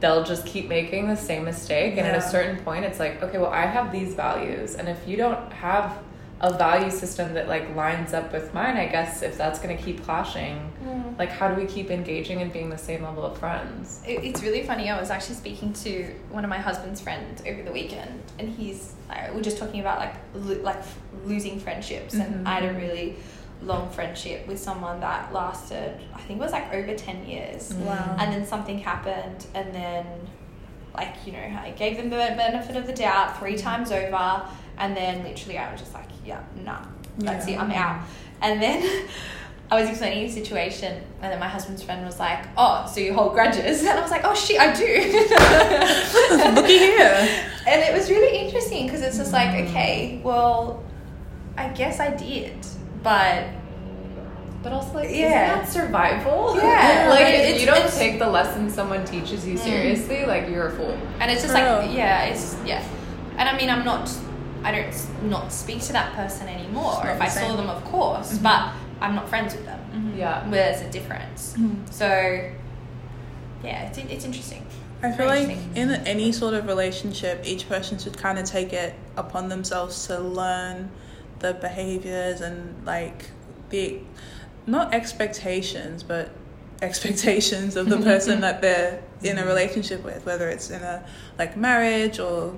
[0.00, 1.96] they'll just keep making the same mistake.
[1.96, 5.06] And at a certain point, it's like, okay, well, I have these values, and if
[5.06, 5.98] you don't have
[6.44, 10.04] a value system that like lines up with mine, I guess if that's gonna keep
[10.04, 11.18] clashing, mm.
[11.18, 14.02] like how do we keep engaging and being the same level of friends?
[14.06, 14.90] It, it's really funny.
[14.90, 18.92] I was actually speaking to one of my husband's friends over the weekend, and he's
[19.08, 20.82] like, we're just talking about like lo- like
[21.24, 22.76] losing friendships, and I had a mm-hmm.
[22.76, 23.16] really
[23.62, 27.78] long friendship with someone that lasted, I think it was like over ten years, mm.
[27.86, 28.16] wow.
[28.20, 30.04] And then something happened, and then
[30.94, 33.62] like you know I gave them the benefit of the doubt three mm.
[33.62, 34.46] times over,
[34.78, 36.78] and then literally I was just like, yeah, nah,
[37.18, 37.54] that's Yeah.
[37.56, 38.02] it, I'm out,
[38.42, 39.06] and then.
[39.70, 43.14] I was explaining the situation, and then my husband's friend was like, "Oh, so you
[43.14, 44.84] hold grudges?" And I was like, "Oh shit, I do."
[46.60, 47.28] looky here
[47.66, 50.84] and it was really interesting because it's just like, okay, well,
[51.56, 52.54] I guess I did,
[53.02, 53.44] but
[54.62, 55.54] But also, like, Yeah.
[55.56, 56.56] isn't that survival?
[56.56, 59.64] Yeah, like, like, if it's- you don't take the lessons someone teaches you Mm.
[59.64, 60.96] seriously, like, you're a fool.
[61.20, 61.92] and it's just For like, real.
[61.92, 62.82] yeah, it's yeah,
[63.38, 64.10] and I mean, I'm not,
[64.64, 67.02] I don't not speak to that person anymore.
[67.04, 67.50] If I same.
[67.50, 70.14] saw them, of course, but I'm not friends with them.
[70.16, 70.46] Yeah.
[70.48, 71.52] There's a difference.
[71.52, 71.90] Mm-hmm.
[71.90, 72.06] So,
[73.62, 74.66] yeah, it's it's interesting.
[75.02, 78.94] I feel like in any sort of relationship, each person should kind of take it
[79.18, 80.90] upon themselves to learn
[81.40, 83.26] the behaviors and like
[83.68, 84.00] the
[84.66, 86.30] not expectations, but
[86.80, 91.04] expectations of the person that they're in a relationship with, whether it's in a
[91.38, 92.56] like marriage or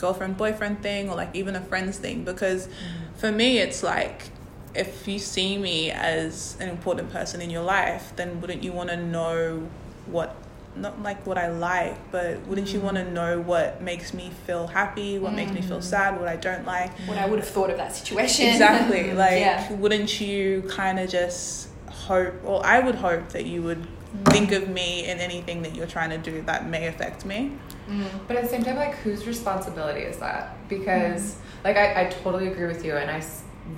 [0.00, 2.24] girlfriend boyfriend thing or like even a friends thing.
[2.24, 2.68] Because
[3.16, 4.30] for me, it's like
[4.74, 8.88] if you see me as an important person in your life, then wouldn't you want
[8.88, 9.68] to know
[10.06, 10.34] what
[10.76, 13.12] not like what I like, but wouldn't you want to mm.
[13.12, 15.82] know what makes me feel happy, what makes me feel mm.
[15.82, 16.96] sad, what I don't like?
[17.00, 18.46] What I would have thought of that situation.
[18.46, 19.12] Exactly.
[19.20, 19.72] Like, Yeah.
[19.72, 23.86] wouldn't you kind of just hope, or I would hope that you would
[24.26, 27.52] think of me in anything that you're trying to do that may affect me.
[28.28, 30.56] But at the same time, like, whose responsibility is that?
[30.68, 33.20] Because, like, I, I totally agree with you, and I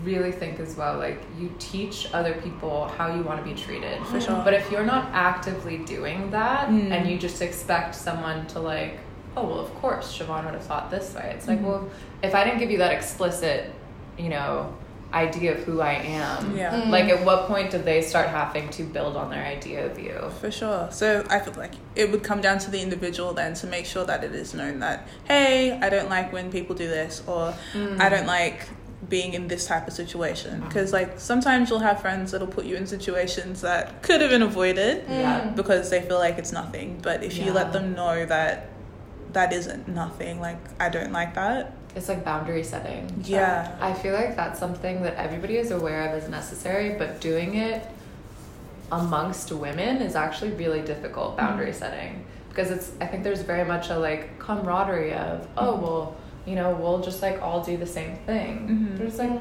[0.05, 4.05] really think as well, like, you teach other people how you want to be treated.
[4.07, 4.43] For sure.
[4.45, 6.91] But if you're not actively doing that, Mm.
[6.91, 8.99] and you just expect someone to, like,
[9.35, 11.33] oh, well, of course, Siobhan would have thought this way.
[11.35, 11.65] It's like, Mhm.
[11.65, 11.89] well,
[12.23, 13.71] if I didn't give you that explicit,
[14.19, 14.75] you know,
[15.13, 16.73] idea of who I am, Yeah.
[16.73, 16.91] Mm.
[16.91, 20.31] like, at what point do they start having to build on their idea of you?
[20.41, 20.89] For sure.
[20.91, 24.05] So I feel like it would come down to the individual then to make sure
[24.05, 28.01] that it is known that, hey, I don't like when people do this, or mm.
[28.01, 28.69] I don't like
[29.09, 30.69] being in this type of situation uh-huh.
[30.69, 34.43] because like sometimes you'll have friends that'll put you in situations that could have been
[34.43, 35.41] avoided Yeah.
[35.41, 35.57] Mm.
[35.57, 38.69] because they feel like it's nothing but if you let them know that
[39.33, 43.23] that isn't nothing like i don't like that It's like boundary setting.
[43.25, 43.77] yeah.
[43.81, 47.87] I feel like that's something that everybody is aware of as necessary, but doing it
[48.91, 52.25] amongst women is actually really difficult boundary setting.
[52.49, 56.17] Because it's I think there's very much a like camaraderie of oh well
[56.47, 58.69] you know we'll just like all do the same thing.
[58.69, 58.99] Mhm.
[58.99, 59.41] but it's like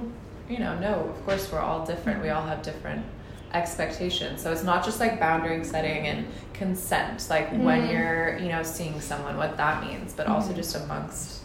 [0.49, 2.21] you know no of course we're all different.
[2.21, 3.05] We all have different
[3.53, 4.41] expectations.
[4.41, 7.91] So it's not just like boundary setting and consent like when Mhm.
[7.91, 11.40] you're you know seeing someone what that means but also just amongst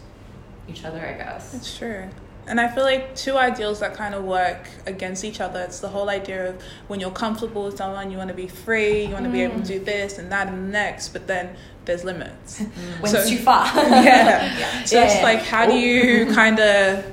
[0.67, 2.07] each other I guess It's true.
[2.49, 5.59] And I feel like two ideals that kind of work against each other.
[5.63, 9.03] It's the whole idea of when you're comfortable with someone, you want to be free,
[9.03, 11.57] you want to be able to do this and that and the next, but then
[11.83, 12.59] there's limits.
[13.01, 13.65] When So- it's too far.
[13.75, 14.83] yeah.
[14.85, 17.03] So it's like, how do you kind of,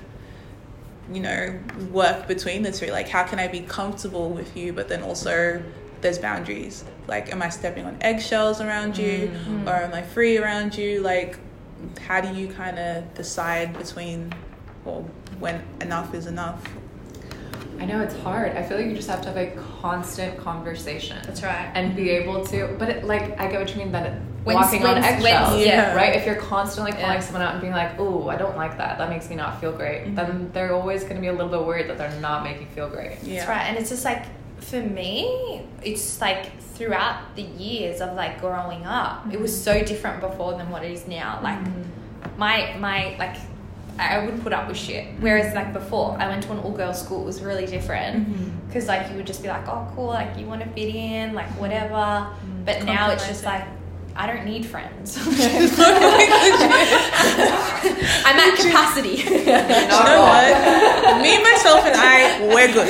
[1.12, 1.58] you know,
[1.90, 2.86] work between the two?
[2.92, 5.60] Like, how can I be comfortable with you, but then also
[6.00, 6.84] there's boundaries?
[7.08, 9.66] Like, am I stepping on eggshells around you, Mm.
[9.66, 11.00] or am I free around you?
[11.00, 11.38] Like,
[12.06, 14.32] how do you kind of decide between,
[14.84, 15.02] well,
[15.38, 16.62] when enough is enough?
[17.80, 18.52] I know it's hard.
[18.56, 21.18] I feel like you just have to have a constant conversation.
[21.26, 21.70] That's right.
[21.74, 23.90] And be able to, but it, like I get what you mean.
[23.92, 25.94] That it, When's- walking on eggshells, when's- yeah.
[25.94, 26.14] right?
[26.14, 27.20] If you're constantly calling Yeah.
[27.20, 28.98] someone out and being like, "Oh, I don't like that.
[28.98, 30.14] That makes me not feel great," Mhm.
[30.16, 32.68] then they're always going to be a little bit worried that they're not making you
[32.74, 33.18] feel great.
[33.22, 33.38] Yeah.
[33.40, 33.62] That's right.
[33.68, 34.22] And it's just like
[34.58, 40.20] for me, it's like throughout the years of like growing up, it was so different
[40.20, 41.40] before than what it is now.
[41.42, 42.38] Like mm-hmm.
[42.38, 43.36] my my like
[43.98, 45.06] I wouldn't put up with shit.
[45.20, 47.22] Whereas like before, I went to an all girls school.
[47.22, 48.66] It was really different mm-hmm.
[48.66, 51.34] because like you would just be like, oh cool, like you want to fit in,
[51.34, 51.94] like whatever.
[51.94, 52.64] Mm-hmm.
[52.64, 53.64] But now it's just like.
[54.16, 55.18] I don't need friends.
[58.24, 59.08] I'm at capacity.
[59.10, 61.20] you know what?
[61.20, 62.86] Me, myself, and I, we're good.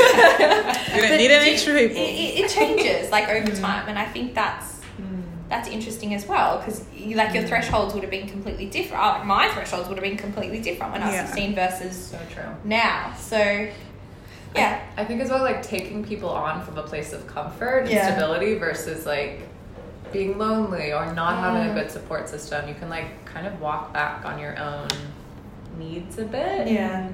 [0.94, 1.96] We don't But need any do- extra people.
[1.96, 3.60] It, it, it changes like over mm.
[3.60, 5.22] time, and I think that's mm.
[5.48, 7.48] that's interesting as well because like your mm.
[7.48, 9.02] thresholds would have been completely different.
[9.02, 11.24] uh, Like my thresholds would have been completely different when I was Yeah.
[11.26, 12.44] sixteen versus So true.
[12.64, 13.14] now.
[13.18, 13.68] So
[14.54, 17.90] yeah, I think as well, like taking people on from a place of comfort and
[17.90, 18.10] Yeah.
[18.12, 19.48] stability versus like
[20.14, 22.66] being lonely or not having a good support system.
[22.66, 24.88] You can like kind of walk back on your own
[25.76, 26.68] needs a bit.
[26.68, 27.10] yeah,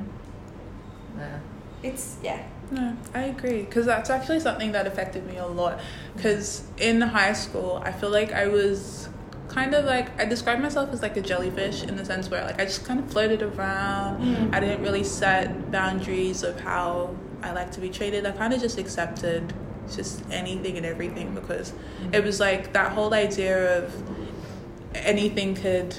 [1.18, 1.38] Yeah.
[1.82, 2.42] it's yeah.
[2.70, 5.80] No, I agree because that's actually something that affected me a lot.
[6.14, 9.09] Because in high school, I feel like I was
[9.48, 12.61] kind of like I describe myself as like a jellyfish in the sense where like
[12.61, 14.22] I just kind of floated around.
[14.22, 14.55] Mm.
[14.55, 18.24] I didn't really set boundaries of how I like to be treated.
[18.26, 19.53] I kind of just accepted
[19.97, 21.72] just anything and everything because
[22.12, 23.95] it was like that whole idea of
[24.95, 25.97] anything could.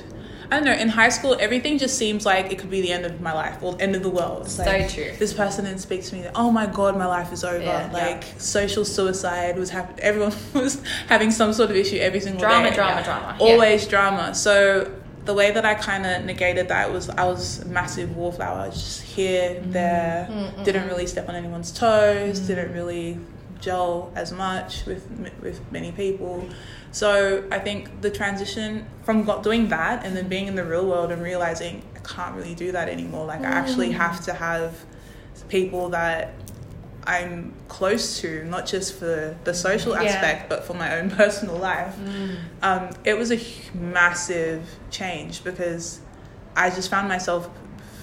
[0.50, 0.74] I don't know.
[0.74, 3.64] In high school, everything just seems like it could be the end of my life
[3.64, 4.42] or end of the world.
[4.48, 5.10] It's So like, true.
[5.18, 6.26] this person didn't speak to me.
[6.36, 7.64] Oh my god, my life is over.
[7.64, 7.90] Yeah.
[7.94, 10.02] like social suicide was happening.
[10.02, 12.76] Everyone was having some sort of issue every single Drama, day.
[12.76, 13.38] drama, drama.
[13.40, 13.46] Yeah.
[13.46, 14.36] Always drama.
[14.36, 18.72] So the way that I kind of negated that was I was a massive wallflower.
[18.72, 20.28] Just here, there.
[20.30, 22.40] Mm, Didn't really step on anyone's toes.
[22.42, 23.18] Didn't really
[23.62, 25.08] gel as much with
[25.42, 26.48] with many people.
[26.92, 30.86] So I think the transition from got doing that and then being in the real
[30.86, 33.26] world and realizing I can't really do that anymore.
[33.26, 34.76] Like I actually have to have
[35.48, 36.34] people that
[37.06, 40.04] I'm close to, not just for the social Yeah.
[40.04, 41.96] aspect, but for my own personal life.
[41.98, 42.36] Mm.
[42.62, 43.40] Um, it was a
[43.74, 46.00] massive change because
[46.56, 47.50] I just found myself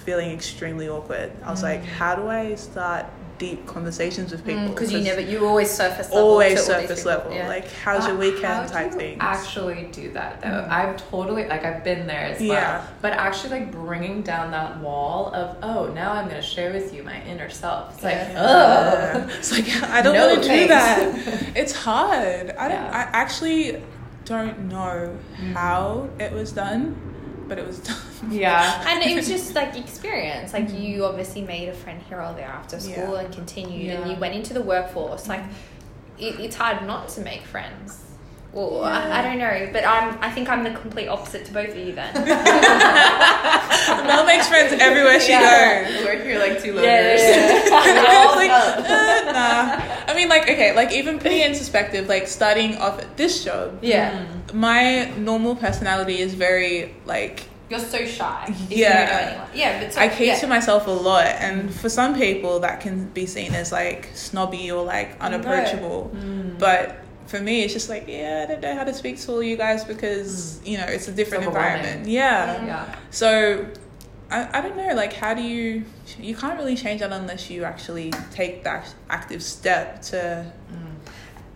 [0.05, 1.31] feeling extremely awkward.
[1.43, 3.05] I was like, how do I start
[3.39, 4.67] deep conversations with people?
[4.69, 6.29] Because Mm, you never, you always surface level.
[6.29, 7.33] always to surface level.
[7.33, 7.47] Yeah.
[7.47, 9.17] Like, how's your weekend type things.
[9.19, 10.47] Actually, do that though.
[10.49, 10.69] Mhm.
[10.69, 12.49] I've totally like I've been there as well.
[12.49, 12.81] Yeah.
[13.01, 17.01] But actually, like bringing down that wall of oh, now I'm gonna share with you
[17.03, 17.95] my inner self.
[17.95, 18.45] It's like Yeah.
[19.25, 19.67] oh, It's like
[19.97, 20.99] I don't No want to do that.
[21.55, 22.51] It's hard.
[22.51, 22.77] I don't.
[22.93, 23.81] I actually
[24.25, 25.17] don't know
[25.55, 26.95] how it was done,
[27.49, 27.97] but it was done.
[28.31, 28.85] yeah.
[28.87, 30.53] and it was just like experience.
[30.53, 33.13] Like you obviously made a friend here or there after school Mm-hmm.
[33.13, 33.19] Yeah.
[33.21, 35.27] and continued, and you went into the workforce.
[35.27, 35.43] Like
[36.17, 38.05] it, it's hard not to make friends.
[38.51, 40.17] Well, I, I don't know, but I'm.
[40.21, 42.13] I think I'm the complete opposite to both of you then.
[44.07, 45.83] Mel makes friends everywhere she Yeah.
[45.83, 46.03] goes.
[46.05, 47.69] We're here like two Yeah, loners.
[48.39, 50.11] Like, uh, nah.
[50.11, 53.43] I mean, like, okay, like even putting it in perspective, like starting off at this
[53.43, 58.51] job, yeah, my normal personality is very like you're so shy.
[58.69, 59.05] Yeah.
[59.05, 59.47] don't know anyone.
[59.53, 60.39] yeah, but so, I keep yeah.
[60.39, 64.71] to myself a lot, and for some people that can be seen as like snobby
[64.71, 66.11] or like unapproachable.
[66.57, 66.97] But
[67.29, 69.55] for me, it's just like, yeah, I don't know how to speak to all you
[69.55, 70.67] guys because mm.
[70.67, 71.77] you know it's a different overwhelming.
[71.77, 72.09] environment.
[72.09, 72.65] Yeah.
[72.65, 72.95] Yeah.
[73.11, 73.67] So
[74.31, 75.85] I, I don't know like how do you
[76.19, 80.89] you can't really change that unless you actually take that active step to mm.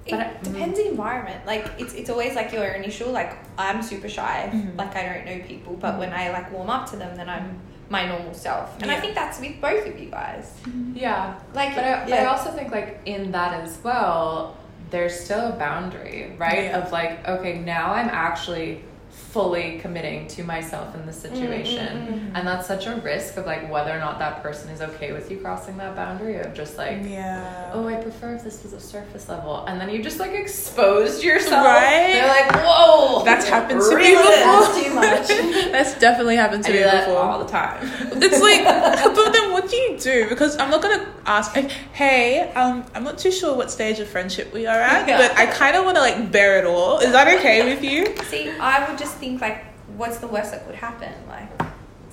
[0.05, 1.45] It But I- depends the environment.
[1.45, 4.49] Like it's it's always like your initial like I'm super shy.
[4.53, 4.77] Mhm.
[4.77, 6.19] Like I don't know people, but when mm-hmm.
[6.19, 7.59] I like warm up to them, then I'm
[7.89, 8.81] my normal self.
[8.81, 10.45] And I think that's with both of you guys.
[10.63, 10.97] Mm-hmm.
[10.97, 11.39] Yeah.
[11.53, 14.57] Like But I, but I also think like in that as well,
[14.93, 16.65] there's still a boundary, right?
[16.65, 16.77] Yeah.
[16.79, 21.87] Of like, okay, now I'm actually fully committing to myself in this situation.
[22.07, 25.11] mm, And that's such a risk of like whether or not that person is okay
[25.11, 28.73] with you crossing that boundary of just like yeah Oh, I prefer if this was
[28.73, 31.65] a surface level, and then you just like exposed yourself.
[31.65, 32.13] Right?
[32.13, 34.23] They're like, whoa, That's happened to me before.
[34.25, 35.27] That's too much.
[35.71, 37.79] that's definitely happened I to do me before all the time.
[38.21, 38.63] it's like
[39.15, 43.03] but then what do you do because i'm not gonna ask like, hey um i'm
[43.03, 45.17] not too sure what stage of friendship we are at Yeah.
[45.17, 48.03] but i kind of want to like bear it all is that okay with you
[48.25, 49.63] See, I would just think like,
[49.95, 51.11] what's the worst that could happen?
[51.29, 51.47] Like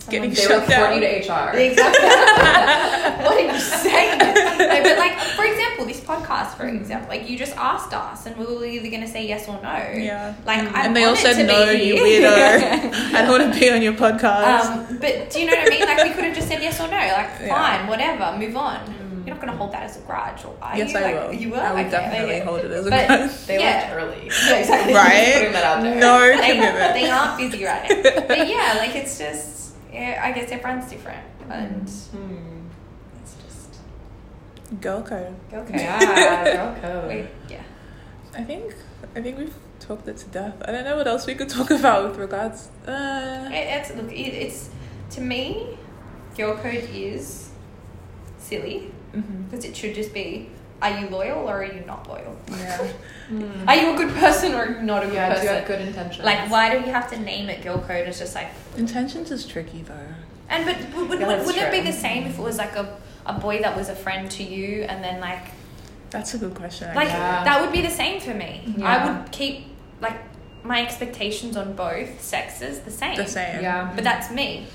[0.09, 0.95] Getting They shut down.
[0.95, 1.51] you to HR.
[1.57, 2.09] Exactly.
[3.25, 4.19] what are you saying?
[4.19, 8.37] No, but like, for example, this podcast, for example, like you just asked us, and
[8.37, 9.73] we were either going to say yes or no.
[9.95, 13.23] yeah Like, I'm and they all honoured said to be no you here." weirdo i
[13.23, 15.81] don't want to be on your podcast Um, but do you know what I mean?
[15.87, 16.97] Like, we could have just said yes or no.
[16.97, 17.49] Like, Yeah.
[17.55, 18.81] fine, whatever, move on.
[19.27, 20.99] You're not going to hold that as a grudge, or are yes you?
[20.99, 21.61] i like, will You will.
[21.61, 22.45] i will Okay, definitely okay.
[22.45, 23.65] hold it as a But- grudge They Yeah.
[23.71, 24.23] left early.
[24.27, 24.95] Yeah, exactly.
[25.05, 26.01] right putting that out there.
[26.01, 28.21] no They, commitment they aren't busy right now.
[28.27, 29.60] But yeah, like it's just,
[29.93, 32.67] yeah, I guess everyone's different, and Hmm.
[33.23, 33.71] it's just
[34.81, 35.79] girl code okay.
[35.79, 37.09] Yeah, girl code.
[37.09, 37.63] Wait, yeah.
[38.35, 38.75] i think
[39.17, 41.71] i think we've talked it to death i don't know what else we could talk
[41.71, 44.71] about with regards uh It, it's look, it, it's
[45.17, 45.77] to me,
[46.37, 47.51] girl code is
[48.39, 49.51] silly mhm.
[49.51, 50.49] because it should just be:
[50.83, 52.37] Are you loyal or are you not loyal?
[52.51, 52.89] yeah
[53.31, 53.69] Hmm.
[53.69, 55.47] Are you a good person or you not a good Yeah, do person?
[55.49, 56.25] you have good intentions?
[56.27, 58.09] Like, why do we have to name it girl code?
[58.09, 59.95] It's just like, intentions is tricky though
[60.49, 62.59] and but would, would, Yeah, would, that's wouldn't it be the same if it was
[62.59, 65.45] like a, a boy that was a friend to you and then like
[66.11, 67.45] that's a good question like Yeah.
[67.45, 68.75] that would be the same for me.
[68.83, 69.67] I would keep
[70.01, 70.17] like
[70.65, 73.17] my expectations on both sexes the same.
[73.17, 73.93] the same Yeah.
[73.95, 74.67] But that's me.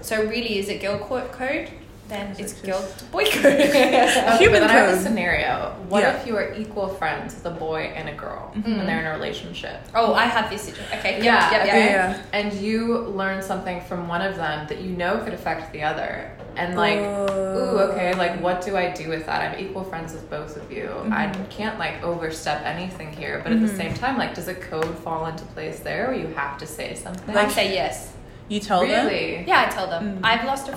[0.00, 1.68] So really, is it girl co- code?
[2.10, 3.44] Then it's It's girl boy code.
[3.70, 5.02] Okay, Human but I have a code.
[5.02, 5.74] scenario.
[5.88, 6.16] What Yeah.
[6.16, 8.80] if you are equal friends with a boy and a girl, Mhm.
[8.80, 9.76] and they're in a relationship?
[9.94, 10.98] oh, I have this situation.
[10.98, 11.22] Okay.
[11.22, 11.24] Yeah.
[11.24, 11.66] Yeah, Yep.
[11.66, 11.74] Yep.
[11.74, 11.86] okay.
[11.92, 12.14] Yeah.
[12.32, 16.30] And you learn something from one of them that you know could affect the other,
[16.56, 19.40] and like, ooh, okay, like what do I do with that?
[19.42, 20.90] I'm equal friends with both of you.
[21.12, 21.48] I Mhm.
[21.48, 23.76] can't like overstep anything here, but at the Mhm.
[23.76, 26.94] same time, like, does a code fall into place there, or you have to say
[26.94, 27.36] something?
[27.36, 28.08] I say yes.
[28.48, 29.08] You tell them?
[29.46, 30.18] Yeah, I tell them.
[30.20, 30.26] Mm.
[30.26, 30.74] I've lost a,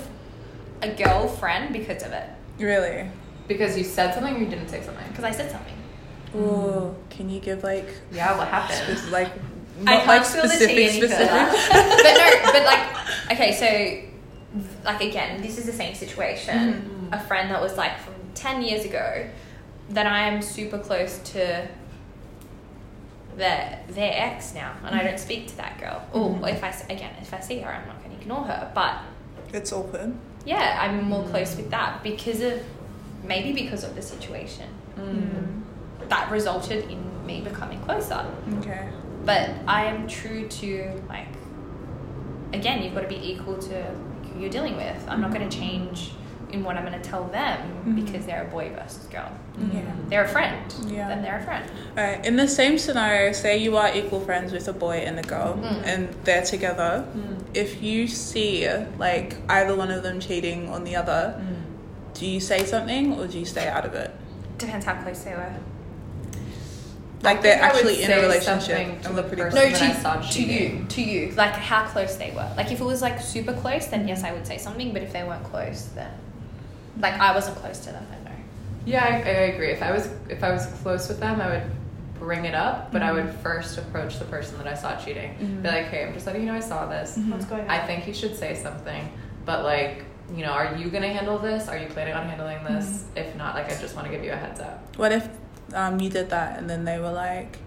[0.83, 2.27] a girlfriend because of it.
[2.59, 3.09] Really?
[3.47, 5.05] Because you said something or you didn't say something?
[5.09, 5.73] Because I said something.
[6.35, 8.97] Ooh, can you give like Yeah, what happened?
[8.97, 9.31] spec- like
[9.87, 11.29] I can't like spill the tea specific any specific?
[11.29, 11.97] further.
[12.03, 17.09] but no, but like, okay, so, like again, this is the same situation.
[17.11, 19.27] A friend that was like from 10 years ago
[19.89, 21.67] that I am super close to
[23.35, 26.03] their, their ex now, and I don't speak to that girl.
[26.13, 26.51] Or Mhm.
[26.51, 28.71] if I again, if I see her, I'm not going to ignore her.
[28.73, 28.99] But
[29.51, 30.19] It's open.
[30.45, 32.61] Yeah, I'm more close with that because of,
[33.23, 34.67] maybe because of the situation.
[34.97, 35.61] Mm.
[36.09, 38.25] That resulted in me becoming closer.
[38.59, 38.89] Okay.
[39.25, 41.27] but I am true to like
[42.51, 45.57] again you've got to be equal to who you're dealing with I'm not going to
[45.57, 46.11] change
[46.53, 47.95] in what I'm going to tell them Mhm.
[48.05, 49.29] because they're a boy versus girl
[49.73, 49.81] Yeah.
[50.09, 50.55] they're a friend
[50.87, 51.07] Yeah.
[51.09, 51.65] then they're a friend
[51.97, 55.23] Alright, in the same scenario, say you are equal friends with a boy and a
[55.23, 55.81] girl Mm.
[55.85, 57.05] and they're together.
[57.17, 57.37] Mm.
[57.55, 58.67] If you see
[58.99, 61.55] like either one of them cheating on the other, Mm.
[62.19, 64.11] do you say something or do you stay out of it?
[64.59, 65.51] depends how close they were
[67.23, 69.59] Like they're think I would actually in a relationship and the they're pretty person.
[69.59, 72.83] no that to, to you to you like how close they were like if it
[72.83, 75.87] was like super close then yes I would say something but if they weren't close
[75.95, 76.11] then
[76.99, 78.31] like I wasn't close to them then no
[78.85, 79.71] Yeah, I, I agree.
[79.71, 81.71] If I was if I was close with them, I would
[82.19, 85.35] bring it up, but I would first approach the person that I saw cheating.
[85.39, 85.61] Mhm.
[85.63, 87.17] Be like, hey, I'm just letting you know I saw this.
[87.17, 87.31] Mhm.
[87.31, 89.11] what's going on I think you should say something,
[89.45, 91.67] but like, you know, are you gonna handle this?
[91.67, 93.03] Are you planning on handling this?
[93.15, 94.95] If not, like, I just want to give you a heads up.
[94.95, 95.27] What if
[95.73, 97.57] um, you did that and then they were like,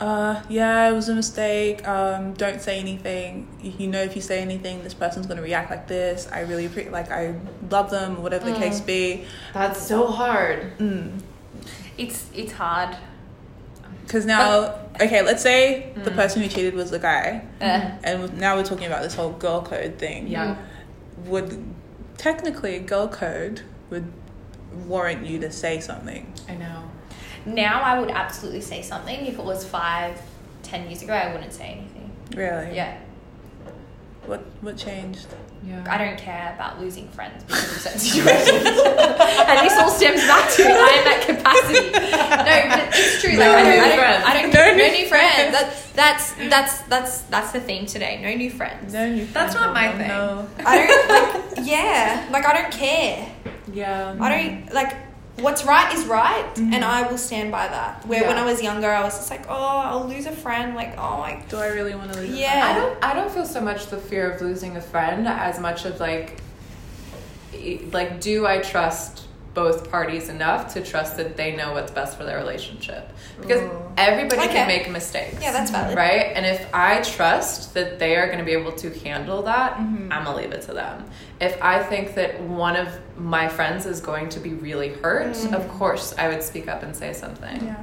[0.00, 1.86] uh, yeah, it was a mistake.
[1.86, 3.46] Um, don't say anything.
[3.62, 6.26] You you know, if you say anything, this person's gonna react like this.
[6.32, 7.10] I really pre- like.
[7.10, 7.34] I
[7.70, 8.58] love them, or whatever the Mm.
[8.58, 9.24] case be.
[9.52, 10.78] That's so hard.
[10.78, 11.20] Mm.
[11.98, 12.96] it's it's hard
[14.06, 16.16] Because now, okay, let's say the Mm.
[16.16, 19.62] person who cheated was the guy, uh, and now we're talking about this whole girl
[19.62, 20.26] code thing.
[20.26, 20.56] Yeah.
[21.26, 21.62] Would
[22.16, 24.10] technically a girl code would
[24.86, 26.32] warrant you to say something?
[26.48, 26.89] I know.
[27.46, 30.20] Now I would absolutely say something if it was five
[30.62, 32.74] ten years ago I wouldn't say anything Really?
[32.76, 32.98] yeah
[34.26, 35.26] What what changed?
[35.66, 35.84] Yeah.
[35.90, 38.64] I don't care about losing friends because of certain situations.
[39.50, 41.90] and this all stems back to I am at capacity.
[41.90, 43.36] No, but it's true.
[43.36, 45.52] Like I don't, I don't, I don't, No no, new new friends.
[45.52, 48.20] That, that's that's that's that's the theme today.
[48.22, 48.92] No new friends.
[48.94, 50.08] No, you That's not my no, thing.
[50.08, 50.48] No.
[50.64, 51.08] I don't
[51.56, 51.66] like.
[51.66, 53.28] Yeah, like I don't care.
[53.72, 54.16] Yeah.
[54.18, 54.92] I don't like.
[55.42, 56.84] What's right is right, and mm-hmm.
[56.84, 58.06] I will stand by that.
[58.06, 60.74] Where when I was younger, I was just like, oh, I'll lose a friend.
[60.74, 62.30] Like, oh my, Do I really want to lose?
[62.30, 62.64] a Yeah.
[62.64, 63.04] I don't.
[63.04, 66.40] I don't feel so much the fear of losing a friend as much of like,
[67.92, 72.24] like, do I trust both parties enough to trust that they know what's best for
[72.24, 73.10] their relationship?
[73.40, 73.92] Because Ooh.
[73.96, 74.52] everybody Okay.
[74.52, 75.36] can make mistakes.
[75.42, 75.96] Yeah, that's valid.
[75.96, 79.76] Right, and if I trust that they are going to be able to handle that,
[79.76, 80.08] Mhm.
[80.12, 81.04] I'm gonna leave it to them.
[81.40, 82.88] If I think that one of
[83.18, 86.94] my friends is going to be really hurt, of course I would speak up and
[86.94, 87.64] say something.
[87.64, 87.76] Yeah,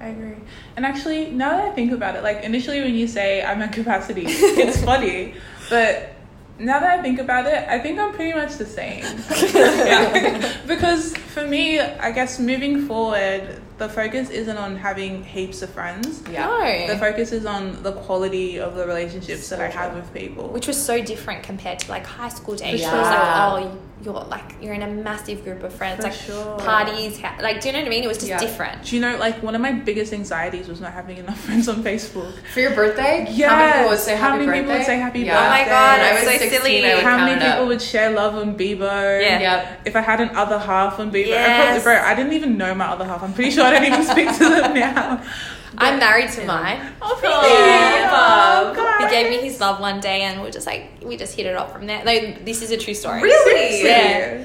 [0.00, 0.36] I agree.
[0.76, 3.72] And actually, now that I think about it, like initially when you say I'm at
[3.72, 5.34] capacity, it's funny,
[5.70, 6.10] but
[6.58, 9.04] now that I think about it, I think I'm pretty much the same.
[9.56, 10.56] Yeah.
[10.66, 16.22] because for me, I guess moving forward, the focus isn't on having heaps of friends.
[16.30, 16.86] Yeah.
[16.86, 20.48] The focus is on the quality of the relationships that I have with people.
[20.48, 22.80] which was so different compared to like high school days.
[22.82, 26.10] For It was like, oh, you're like you're in a massive group of friends, For
[26.10, 26.58] like sure.
[26.58, 28.04] parties, ha- like do you know what I mean?
[28.04, 28.38] It was just Yeah.
[28.38, 28.84] different.
[28.84, 31.82] Do you know, like one of my biggest anxieties was not having enough friends on
[31.82, 32.32] Facebook.
[32.54, 33.50] For your birthday, Yes.
[33.50, 34.60] how many people would say How happy many birthday?
[34.62, 35.38] people would say happy yeah.
[35.46, 35.64] Oh my?
[35.64, 36.84] God, I was so 16, silly.
[36.90, 37.68] I would How many it people up.
[37.68, 39.20] would share love on Bebo?
[39.22, 39.40] Yeah.
[39.40, 39.80] Yep.
[39.86, 41.82] If I had an other half on Bebo, I Yes.
[41.82, 43.22] probably, bro, I didn't even know my other half.
[43.22, 45.22] I'm pretty sure I don't even speak to them now.
[45.78, 46.92] I'm married to mine.
[47.02, 48.78] Oh, Aw, really?
[48.80, 51.44] Oh, He gave me his love one day, and we're just like we just hit
[51.46, 52.02] it off from there.
[52.04, 53.22] No, this is a true story.
[53.22, 53.84] Really?
[53.84, 54.44] Yeah.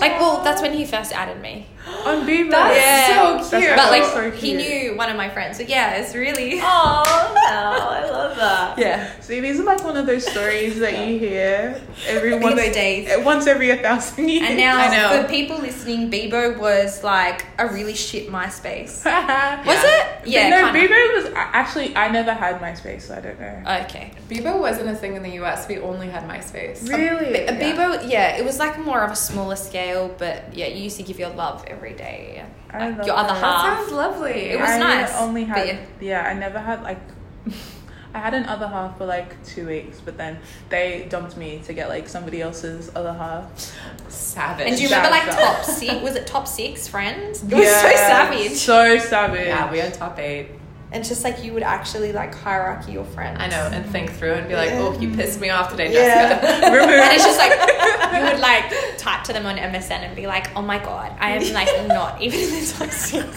[0.00, 1.66] Like, well, that's when he first added me.
[1.86, 2.50] On Bebo.
[2.50, 3.40] That's Yeah.
[3.42, 3.76] so cute.
[3.76, 4.34] But like, so cute.
[4.34, 5.56] he knew one of my friends.
[5.58, 6.60] So yeah, it's really.
[6.62, 8.78] Oh, I love that.
[8.78, 9.10] Yeah.
[9.20, 13.08] See, these are like one of those stories that you hear every Bebo once, days.
[13.08, 14.48] Eh, once every a thousand years.
[14.48, 15.22] And now, I know.
[15.22, 19.04] for people listening, Bebo was like a really shit MySpace.
[19.04, 20.20] Was yeah.
[20.22, 20.26] it?
[20.26, 20.48] Yeah.
[20.48, 20.88] no, kinda.
[20.94, 21.94] Bebo was actually.
[21.96, 23.62] I never had MySpace, so I don't know.
[23.84, 24.12] Okay.
[24.28, 25.68] Bebo wasn't a thing in the US.
[25.68, 26.88] We only had MySpace.
[26.88, 27.46] Really?
[27.46, 30.96] A Bebo, yeah, it was like more of a smaller scale, but yeah, you used
[30.98, 32.44] to give your love every day.
[32.70, 33.40] I Like, love your other that.
[33.40, 33.78] That half.
[33.80, 34.50] sounds lovely.
[34.50, 35.78] It was I nice, Only but had yeah.
[36.00, 36.22] yeah.
[36.30, 37.00] I never had like.
[38.12, 41.72] I had an other half for like two weeks, but then they dumped me to
[41.72, 43.48] get like somebody else's other half.
[44.08, 44.66] savage.
[44.66, 45.94] And do you remember like That's top six?
[46.02, 47.42] Was it top six friends?
[47.48, 48.52] It was so savage.
[48.52, 49.46] So savage.
[49.46, 50.48] Yeah, we had top eight.
[50.92, 53.38] And just like you would actually like hierarchy your friends.
[53.40, 56.40] I know, and think through and be like, oh, you pissed me off today, Yeah.
[56.40, 56.46] Jessica.
[56.82, 57.52] and it's just like
[58.12, 61.30] you would like type to them on MSN and be like, "Oh my god, I
[61.30, 63.36] am like not even in the top six.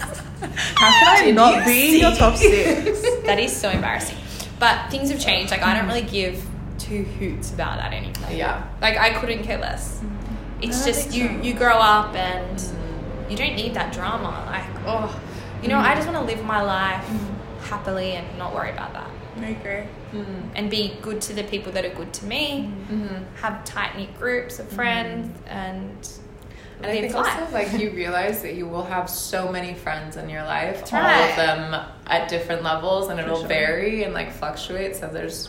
[0.74, 3.02] How can I not be in your top six?
[3.24, 4.18] That is so embarrassing.
[4.58, 5.50] But things have changed.
[5.50, 6.44] Like I don't really give
[6.78, 8.30] two hoots about that anymore.
[8.30, 8.66] Yeah.
[8.80, 9.98] Like I couldn't care less.
[9.98, 10.62] Mm-hmm.
[10.62, 11.34] It's I just you so.
[11.42, 12.62] you grow up and
[13.30, 14.44] you don't need that drama.
[14.46, 15.20] Like oh,
[15.62, 15.96] you know, I mm-hmm.
[15.96, 17.34] just want to live my life mm-hmm.
[17.64, 19.10] Happily and not worry about that.
[19.40, 20.22] I agree.
[20.54, 22.70] And be good to the people that are good to me.
[22.90, 23.36] Mm-hmm.
[23.36, 26.08] Have tight knit groups of friends and
[26.78, 27.26] And I think life.
[27.40, 30.92] also like you realize that you will have so many friends in your life, That's
[30.92, 31.30] all right.
[31.30, 33.48] of them at different levels, and For it'll sure.
[33.48, 34.94] vary and like fluctuate.
[34.96, 35.48] So there's,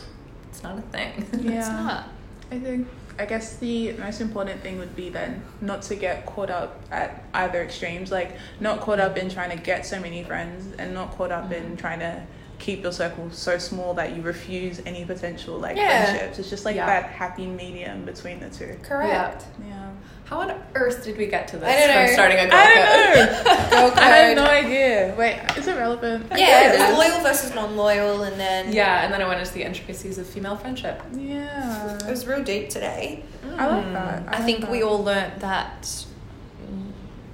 [0.50, 1.24] it's not a thing.
[1.40, 1.58] Yeah.
[1.58, 2.08] it's not.
[2.50, 2.88] I think
[3.18, 7.24] I guess the most important thing would be then not to get caught up at
[7.32, 11.16] either extremes, like not caught up in trying to get so many friends and not
[11.16, 11.76] caught up in mm-hmm.
[11.76, 12.22] trying to
[12.58, 16.04] keep your circle so small that you refuse any potential like Yeah.
[16.04, 16.38] friendships.
[16.38, 16.86] It's just like Yeah.
[16.86, 18.78] that happy medium between the two.
[18.82, 19.44] Correct.
[19.66, 19.85] Yeah.
[20.26, 22.12] How on earth did we get to this I don't from know.
[22.12, 23.70] starting a girl I don't know.
[23.70, 23.98] Girl code.
[23.98, 25.14] I have no idea.
[25.16, 26.32] Wait, is it relevant?
[26.32, 29.62] I Yeah, there's loyal versus non-loyal, and then Yeah, and then I went into the
[29.62, 31.00] intricacies of female friendship.
[31.14, 31.96] Yeah.
[31.98, 33.22] it was real deep today.
[33.56, 34.22] I like that.
[34.26, 34.70] I, like think that.
[34.70, 36.90] we all learnt that mm,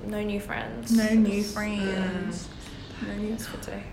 [0.06, 0.92] no new friends.
[0.92, 2.48] no new friends.
[3.06, 3.84] No new for today.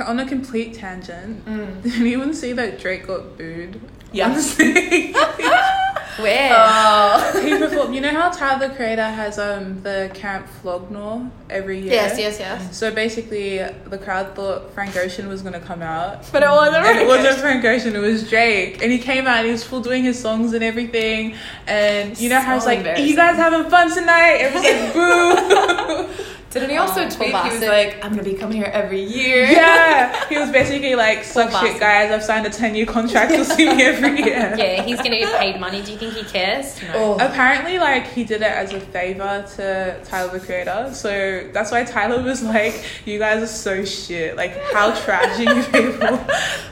[0.00, 1.44] on a complete tangent.
[1.44, 1.82] Mm.
[1.82, 3.80] Did anyone see that Drake got booed?
[4.12, 4.32] Yeah.
[6.16, 6.52] He Where?
[6.56, 7.58] Oh.
[7.68, 7.94] performed.
[7.94, 11.92] You know how Tyler the Creator has um the Camp Flog Gnaw every year.
[11.92, 12.76] yes, yes, yes.
[12.76, 16.84] So basically, the crowd thought Frank Ocean was gonna come out, But it wasn't.
[16.86, 17.94] and it wasn't Frank Ocean.
[17.94, 19.38] It was Drake, and he came out.
[19.38, 21.34] and He was full doing his songs and everything.
[21.66, 26.08] And you know how it's So like, "You guys having fun tonight?" Everyone's like, "Boo!"
[26.60, 27.32] Didn't he also Oh, tweet?
[27.32, 30.94] poor He was like, "I'm gonna be coming here every year." Yeah, he was basically
[30.94, 32.10] like, "Suck shit, guys!
[32.10, 33.32] I've signed a ten-year contract.
[33.32, 35.82] You'll see me every year." Yeah, he's gonna get paid money.
[35.82, 36.80] Do you think he cares?
[36.82, 36.88] No.
[36.94, 37.12] Oh.
[37.20, 41.84] Apparently, like he did it as a favor to Tyler the Creator, so that's why
[41.84, 44.36] Tyler was like, "You guys are so shit.
[44.36, 46.16] Like, how trash are you people?"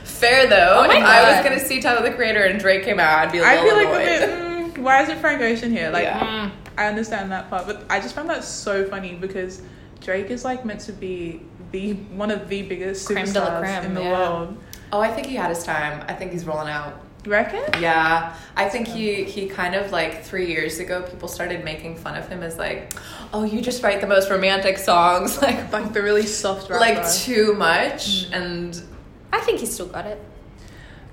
[0.03, 0.85] Fair though.
[0.87, 3.43] Oh I was gonna see Tyler the Creator and Drake came out, I'd be a
[3.43, 4.05] I little feel like annoyed.
[4.05, 4.75] bit.
[4.75, 5.89] Mm, why isn't Frank Ocean here?
[5.91, 6.19] Like, Yeah.
[6.19, 6.51] Mm.
[6.77, 9.61] I understand that part, but I just found that so funny because
[10.01, 13.59] Drake is like meant to be the one of the biggest Creme de la superstars
[13.61, 14.11] creme, in the yeah.
[14.11, 14.57] world.
[14.91, 16.03] Oh, I think he had his time.
[16.07, 17.01] I think he's rolling out.
[17.25, 17.63] You reckon?
[17.81, 22.15] Yeah, I think he he kind of like three years ago, people started making fun
[22.15, 22.93] of him as like,
[23.33, 26.79] oh, you just write the most romantic songs, like Like the really soft rap.
[26.79, 28.79] like too much, and
[29.33, 30.19] I think he's still got it.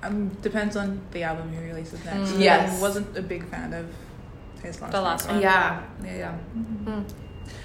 [0.03, 2.31] um, depends on the album he releases next.
[2.33, 2.41] Mm.
[2.41, 2.77] Yes.
[2.77, 3.87] I wasn't a big fan of
[4.63, 4.91] his last.
[4.91, 5.41] The last one.
[5.41, 7.05] yeah, yeah, yeah, Mm.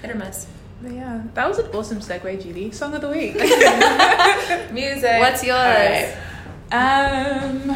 [0.01, 0.47] hit or miss.
[0.81, 2.71] But yeah, that was an awesome segue, Judy.
[2.71, 3.35] Song of the week.
[4.71, 5.19] Music.
[5.19, 5.57] What's yours?
[5.57, 6.15] All right.
[6.71, 7.75] Um,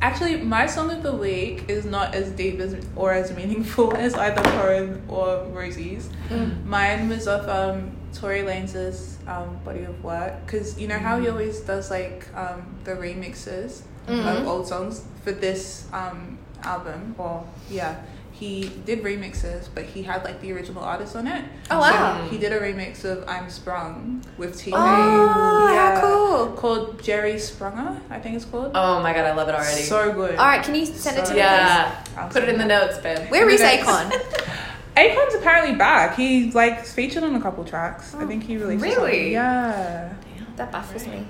[0.00, 4.14] actually, my song of the week is not as deep as or as meaningful as
[4.14, 6.08] either Corin or Rosie's.
[6.28, 6.64] Mm.
[6.64, 11.28] Mine was of um, Tory Lanez's um, body of work because you know how he
[11.28, 14.40] always does like um, the remixes Mhm.
[14.40, 17.14] of old songs for this um, album.
[17.18, 18.00] Or yeah,
[18.32, 21.44] he did remixes, but he had like the original artist on it.
[21.70, 22.24] Oh, wow.
[22.24, 24.72] So he did a remix of "I'm Sprung" with T.
[24.74, 26.52] Oh, how cool.
[26.56, 28.72] Called Jerry Sprunger, I think it's called.
[28.74, 29.82] Oh my god, I love it already.
[29.82, 30.36] So good.
[30.36, 31.38] All right, can you send it to So- me?
[31.38, 33.30] yeah, I'll put it in the notes, babe.
[33.30, 33.60] Where is.
[33.60, 34.10] Akon?
[34.96, 36.16] Akon's apparently back.
[36.16, 38.14] He's like featured on a couple tracks.
[38.14, 38.82] I think he released.
[38.82, 39.32] Really?
[39.32, 40.12] Yeah.
[40.56, 41.26] That baffles me.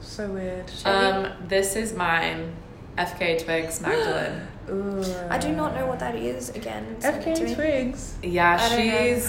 [0.00, 0.70] So weird.
[0.84, 2.52] Um, this is mine.
[2.98, 4.46] FKA Twigs Magdalene.
[4.70, 5.04] Ooh.
[5.28, 6.50] I do not know what that is.
[6.50, 7.54] Again, send FKA.
[7.54, 8.14] Twigs.
[8.22, 9.26] Yeah, I she's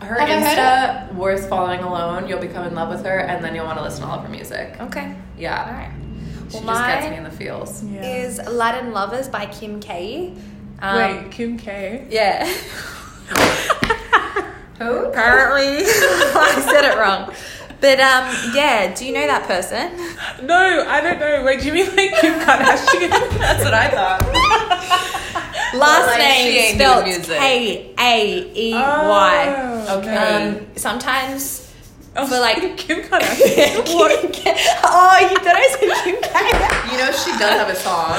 [0.00, 2.28] her Have I heard Insta worth following alone.
[2.28, 4.24] You'll become in love with her, and then you'll want to listen to all of
[4.24, 4.76] her music.
[4.80, 5.14] Okay.
[5.38, 5.92] Yeah, right.
[6.50, 7.82] she Well, just gets me in the feels.
[7.84, 8.02] Yeah.
[8.04, 10.34] Is Latin Lovers by Kim K.
[10.80, 12.06] Um, Wait, Kim K.
[12.10, 12.46] Yeah.
[14.78, 15.04] Who?
[15.04, 17.34] Apparently, I said it wrong.
[17.80, 18.94] But um, yeah.
[18.94, 19.96] Do you know that person?
[20.46, 21.42] No, I don't know.
[21.44, 23.10] Wait, do you mean like Kim Kardashian?
[23.38, 24.20] That's what I thought.
[25.74, 27.04] Last like, name ain't spelled.
[27.26, 29.54] K A E Y.
[29.56, 30.16] Oh, Okay.
[30.16, 31.69] Um, sometimes
[32.16, 34.32] Oh, for like Kim Kardashian.
[34.32, 36.92] Kim Oh, you thought I said Kim K?
[36.92, 38.16] You know she does have a song.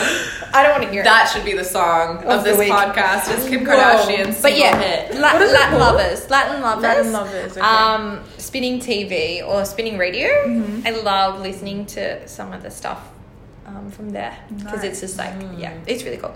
[0.54, 1.06] I don't want to hear it.
[1.06, 2.72] That should be the song of, Of this week.
[2.72, 3.34] podcast.
[3.38, 3.74] Is Kim Whoa.
[3.76, 4.42] Kardashian's it.
[4.42, 5.20] But yeah, hit.
[5.20, 5.96] La- What is Latin called?
[5.96, 7.62] lovers, Latin lovers, Latin Lovers, okay.
[7.62, 10.28] um, spinning TV or spinning radio.
[10.46, 10.88] Mm-hmm.
[10.88, 13.10] I love listening to some of the stuff
[13.66, 16.36] um, from there because it's just like yeah, it's really cool.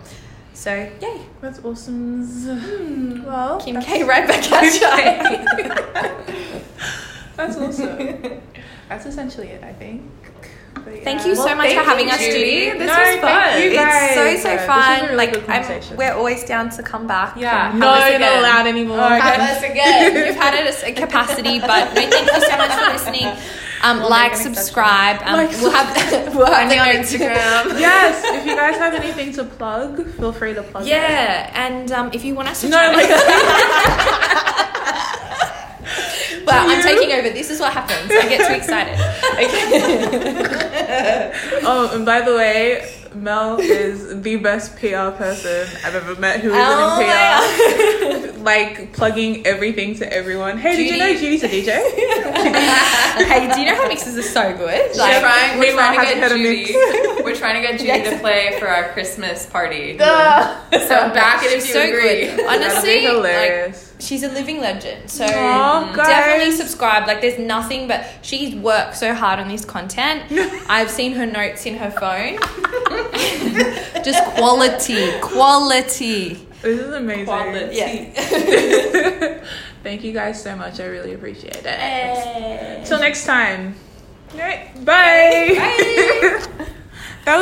[0.53, 3.25] So yay, That's awesome.
[3.25, 4.73] Well, Kim K right back at
[5.59, 6.25] you.
[7.35, 8.41] That's awesome.
[8.89, 10.11] That's essentially it, I think.
[10.75, 12.33] But Thank you so Well, much for having you, us, Judy.
[12.33, 12.77] Judy.
[12.77, 13.61] This No, was thank fun.
[13.63, 14.03] you guys.
[14.03, 15.01] It's so so Yeah, this was a fun.
[15.05, 17.37] really like I'm, we're always down to come back.
[17.37, 17.71] Yeah.
[17.75, 18.99] No, you're not allowed anymore.
[18.99, 19.51] Have okay?
[19.53, 20.27] us again.
[20.27, 23.27] You've had it a capacity, but no, thank you so much for listening.
[23.83, 24.55] Um, We'll like, make an exception.
[24.55, 25.21] subscribe.
[25.23, 25.87] Um, Like, we'll have
[26.35, 27.79] we'll have Find me on Instagram.
[27.79, 30.89] yes, if you guys have anything to plug, feel free to plug it.
[30.89, 34.54] Yeah, and um, if you want us to, No, try- like
[36.45, 37.29] well, I'm taking over.
[37.29, 38.11] This is what happens.
[38.11, 38.95] I get too excited.
[39.35, 41.31] Okay.
[41.63, 46.49] Oh, and by the way, Mel is the best PR person I've ever met who
[46.49, 48.39] isn't Oh in PR.
[48.41, 50.57] like plugging everything to everyone.
[50.57, 51.69] Hey, did you know Judy's a DJ?
[53.25, 54.91] hey, do you know how mixes are so good?
[54.93, 56.73] We're Like, trying, we're trying to get Judy.
[57.23, 58.09] We're trying to get Judy Yes.
[58.13, 59.97] to play for our Christmas party.
[59.97, 60.03] So
[61.13, 62.25] back it if you so agree.
[62.35, 62.45] good.
[62.47, 63.75] Honestly, like.
[63.99, 65.09] She's a living legend.
[65.09, 65.95] So guys.
[65.95, 67.07] definitely subscribe.
[67.07, 70.23] Like there's nothing but she's worked so hard on this content.
[70.69, 72.37] I've seen her notes in her phone.
[74.03, 76.33] Just quality, quality.
[76.61, 77.25] this is amazing.
[77.25, 77.75] Quality.
[77.75, 79.43] Yeah.
[79.83, 80.79] Thank you guys so much.
[80.79, 81.65] I really appreciate it.
[81.65, 82.83] Hey.
[82.85, 83.75] Till next time.
[84.33, 84.73] All right.
[84.83, 86.41] Bye.
[87.25, 87.35] Bye.